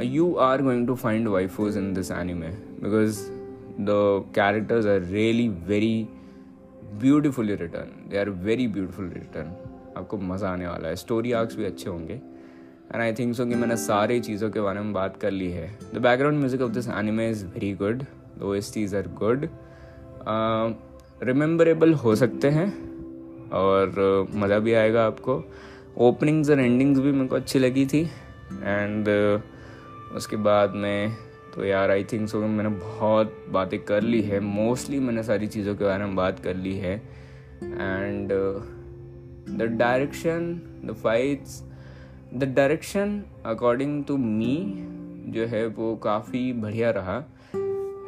you 0.03 0.33
are 0.41 0.61
going 0.61 0.87
to 0.87 0.95
find 0.95 1.27
waifus 1.27 1.77
in 1.77 1.93
this 1.93 2.11
anime 2.11 2.49
because 2.81 3.21
the 3.79 3.89
characters 4.35 4.85
are 4.85 4.99
really 5.01 5.47
very 5.67 6.07
beautifully 7.01 7.55
written 7.55 8.09
they 8.09 8.17
are 8.17 8.29
very 8.29 8.67
beautiful 8.67 9.09
written 9.09 9.55
आपको 9.97 10.17
मज़ा 10.17 10.49
आने 10.49 10.67
वाला 10.67 10.87
है। 10.87 10.95
स्टोरी 10.95 11.31
आर्क्स 11.31 11.55
भी 11.55 11.65
अच्छे 11.65 11.89
होंगे। 11.89 12.21
एंड 12.91 13.01
आई 13.01 13.13
थिंक 13.13 13.35
सो 13.35 13.45
कि 13.45 13.55
मैंने 13.55 13.77
सारी 13.77 14.19
चीज़ों 14.19 14.49
के 14.49 14.61
बारे 14.61 14.79
में 14.79 14.93
बात 14.93 15.17
कर 15.17 15.31
ली 15.31 15.49
है। 15.51 15.67
The 15.93 15.97
background 15.97 16.39
music 16.39 16.61
of 16.61 16.71
this 16.71 16.87
anime 16.89 17.29
is 17.29 17.45
very 17.45 17.71
good 17.73 18.03
though 18.39 18.55
OSTs 18.73 18.95
are 18.95 19.07
good 19.19 19.47
rememberable 21.23 21.93
हो 21.93 22.15
सकते 22.15 22.49
हैं 22.49 22.67
और 23.51 24.27
uh, 24.27 24.35
मज़ा 24.35 24.59
भी 24.59 24.73
आएगा 24.73 25.05
आपको। 25.05 25.43
ओपनिंग्स 25.99 26.49
और 26.49 26.59
एंडिंग्स 26.59 26.99
भी 26.99 27.11
मेरे 27.11 27.27
को 27.27 27.35
अच्छी 27.35 27.59
लगी 27.59 27.85
थी। 27.85 28.01
एंड 28.53 29.07
uh, 29.07 30.15
उसके 30.15 30.35
बाद 30.37 30.73
में 30.75 31.15
तो 31.55 31.65
यार 31.65 31.91
आई 31.91 32.03
थिंक 32.03 32.27
सो 32.29 32.39
मैंने 32.39 32.69
बहुत 32.69 33.45
बातें 33.49 33.79
कर 33.85 34.01
ली 34.01 34.21
है। 34.21 34.39
मोस्टली 34.39 34.99
मैंने 34.99 35.23
सारी 35.23 35.47
चीज़ों 35.47 35.75
के 35.75 35.83
बारे 35.85 36.05
में 36.05 36.15
बात 36.15 36.39
कर 36.39 36.55
ली 36.55 36.75
है। 36.77 36.95
And 37.63 38.31
the 39.49 39.67
direction 39.71 40.53
the 40.85 40.93
fights 40.93 41.61
the 42.33 42.43
direction 42.43 43.21
according 43.45 44.03
to 44.05 44.17
me 44.17 44.55
जो 45.33 45.45
है 45.45 45.65
वो 45.67 45.95
काफ़ी 45.95 46.53
बढ़िया 46.53 46.89
रहा। 46.91 47.17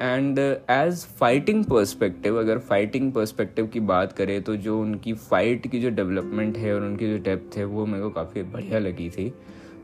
एंड 0.02 0.40
एज 0.40 1.06
फाइटिंग 1.20 1.64
पर्सपेक्टिव 1.66 2.40
अगर 2.40 2.60
फाइटिंग 2.60 3.12
पर्सपेक्टिव 3.14 3.68
की 3.68 3.80
बात 3.80 4.14
करें 4.14 4.42
तो 4.42 4.56
जो 4.56 4.80
उनकी 4.82 5.14
फ़ाइट 5.14 5.68
की 5.68 5.80
जो 5.80 5.90
डेवलपमेंट 5.90 6.58
है 6.58 6.74
और 6.76 6.82
उनकी 6.82 7.12
जो 7.12 7.24
डेप्थ 7.24 7.58
है 7.58 7.66
वो 7.66 7.86
मेरे 7.86 8.04
को 8.04 8.10
काफ़ी 8.10 8.44
बढ़िया 8.44 8.80
लगी 8.80 9.10
थी। 9.10 9.30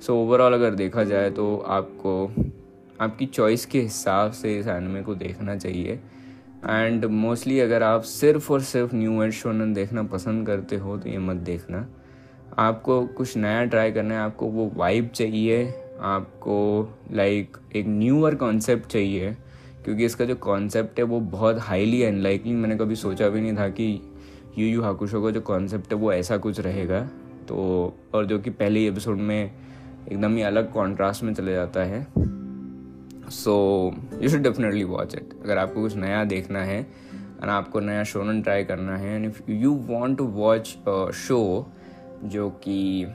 सो 0.01 0.13
so, 0.13 0.19
ओवरऑल 0.19 0.53
अगर 0.53 0.75
देखा 0.75 1.03
जाए 1.03 1.29
तो 1.29 1.57
आपको 1.57 2.27
आपकी 3.01 3.25
चॉइस 3.25 3.65
के 3.65 3.81
हिसाब 3.81 4.31
से 4.31 4.57
इस 4.59 4.67
एनिमे 4.67 5.01
को 5.01 5.15
देखना 5.15 5.55
चाहिए। 5.55 5.99
एंड 6.65 7.05
मोस्टली 7.05 7.59
अगर 7.59 7.83
आप 7.83 8.01
सिर्फ़ 8.01 8.51
और 8.53 8.61
सिर्फ़ 8.61 8.95
न्यू 8.95 9.23
एड 9.23 9.31
शोनन 9.31 9.73
देखना 9.73 10.03
पसंद 10.03 10.47
करते 10.47 10.75
हो 10.75 10.97
तो 10.97 11.09
ये 11.09 11.17
मत 11.17 11.35
देखना। 11.35 11.87
आपको 12.59 13.05
कुछ 13.07 13.35
नया 13.37 13.63
ट्राई 13.65 13.91
करना 13.91 14.13
है, 14.13 14.19
आपको 14.19 14.45
वो 14.45 14.71
वाइब 14.75 15.09
चाहिए, 15.09 15.65
आपको 16.01 16.89
लाइक 17.11 17.57
एक 17.75 17.87
न्यूअर 17.87 18.35
कॉन्सेप्ट 18.35 18.87
चाहिए, 18.87 19.35
क्योंकि 19.83 20.05
इसका 20.05 20.25
जो 20.25 20.35
कॉन्सेप्ट 20.35 20.99
है 20.99 21.05
वो 21.05 21.19
बहुत 21.19 21.59
हाईली 21.59 22.03
अनलाइकली 22.03 22.53
मैंने 22.53 22.77
कभी 22.77 22.95
सोचा 22.95 23.29
भी 23.29 23.41
नहीं 23.41 23.55
था 23.57 23.67
कि 23.69 23.87
यू 24.57 24.67
यू 24.67 24.81
हाकुशो 24.81 25.21
का 25.23 25.29
जो 25.31 25.41
कॉन्सेप्ट 25.41 25.93
है 25.93 25.99
वो 25.99 26.11
ऐसा 26.13 26.37
कुछ 26.37 26.59
रहेगा। 26.59 27.01
तो 27.47 27.93
और 28.13 28.25
जो 28.25 28.39
कि 28.39 28.49
पहले 28.49 28.85
एपिसोड 28.87 29.17
में 29.17 29.51
एकदम 30.11 30.35
ही 30.35 30.41
अलग 30.41 30.71
कॉन्ट्रास्ट 30.73 31.23
में 31.23 31.33
चले 31.33 31.53
जाता 31.53 31.83
है। 31.83 32.05
So 33.31 33.53
you 34.21 34.29
should 34.29 34.41
definitely 34.43 34.83
watch 34.83 35.15
it 35.15 35.33
अगर 35.43 35.57
आपको 35.57 35.81
कुछ 35.81 35.95
नया 35.95 36.23
देखना 36.25 36.63
है 36.63 36.81
और 37.41 37.49
आपको 37.49 37.79
नया 37.79 38.03
शोनन 38.03 38.41
ट्राई 38.41 38.63
करना 38.63 38.97
है 38.97 39.15
and 39.15 39.25
if 39.25 39.41
you 39.51 39.73
want 39.87 40.17
to 40.17 40.25
watch 40.25 40.77
show 41.13 41.39
जो 42.23 42.49
कि 42.49 43.07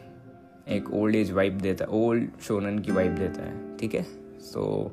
एक 0.68 0.94
ओल्ड 0.94 1.16
एज 1.16 1.30
वाइब 1.32 1.58
देता 1.58 1.84
है 1.84 1.90
ओल्ड 1.90 2.28
शोनन 2.42 2.78
की 2.78 2.92
वाइब 2.92 3.14
देता 3.14 3.42
है 3.42 3.76
ठीक 3.76 3.94
है? 3.94 4.02
So 4.40 4.92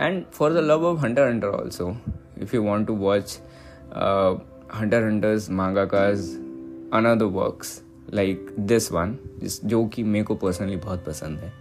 and 0.00 0.24
for 0.32 0.52
the 0.52 0.56
love 0.56 0.84
of 0.84 1.00
Hunter 1.00 1.28
Hunter 1.28 1.48
also 1.48 1.96
if 2.38 2.56
you 2.56 2.62
want 2.62 2.86
to 2.86 2.94
watch 2.94 3.40
Hunter 4.74 5.02
Hunters 5.02 5.50
manga 5.50 5.84
cause 5.84 6.18
another 6.92 7.24
works 7.24 7.82
like 8.14 8.54
this 8.58 8.92
one 8.92 9.16
जिस 9.38 9.64
जो 9.64 9.84
कि 9.86 10.02
मेरे 10.02 10.24
को 10.24 10.34
पर्सनली 10.34 10.76
बहुत 10.76 11.04
पसंद 11.04 11.38
है। 11.38 11.52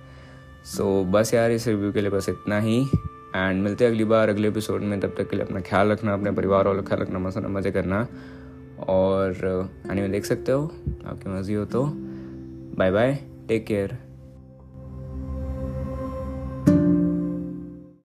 सो 0.65 1.03
so, 1.03 1.11
बस 1.13 1.33
यार 1.33 1.51
इस 1.51 1.67
रिव्यू 1.67 1.91
के 1.91 2.01
लिए 2.01 2.09
बस 2.09 2.29
इतना 2.29 2.59
ही 2.59 2.87
एंड 3.35 3.63
मिलते 3.63 3.85
हैं 3.85 3.91
अगली 3.91 4.03
बार 4.03 4.29
अगले 4.29 4.47
एपिसोड 4.47 4.81
में 4.81 4.99
तब 4.99 5.15
तक 5.17 5.29
के 5.29 5.35
लिए 5.35 5.45
अपना 5.45 5.61
ख्याल 5.61 5.91
रखना 5.91 6.13
अपने 6.13 6.31
परिवार 6.31 6.67
वालों 6.67 6.83
का 6.83 6.87
ख्याल 6.87 7.01
रखना 7.01 7.19
मसा 7.19 7.39
मज़े 7.39 7.71
करना। 7.71 8.07
और 8.89 9.35
आने 9.89 10.01
में 10.01 10.11
देख 10.11 10.25
सकते 10.25 10.51
हो। 10.51 10.63
आपकी 11.05 11.29
मर्ज़ी 11.29 11.53
हो 11.53 11.65
तो। 11.65 11.83
Bye 12.77 12.91
bye 12.91 13.19
take 13.47 13.65
care 13.65 14.02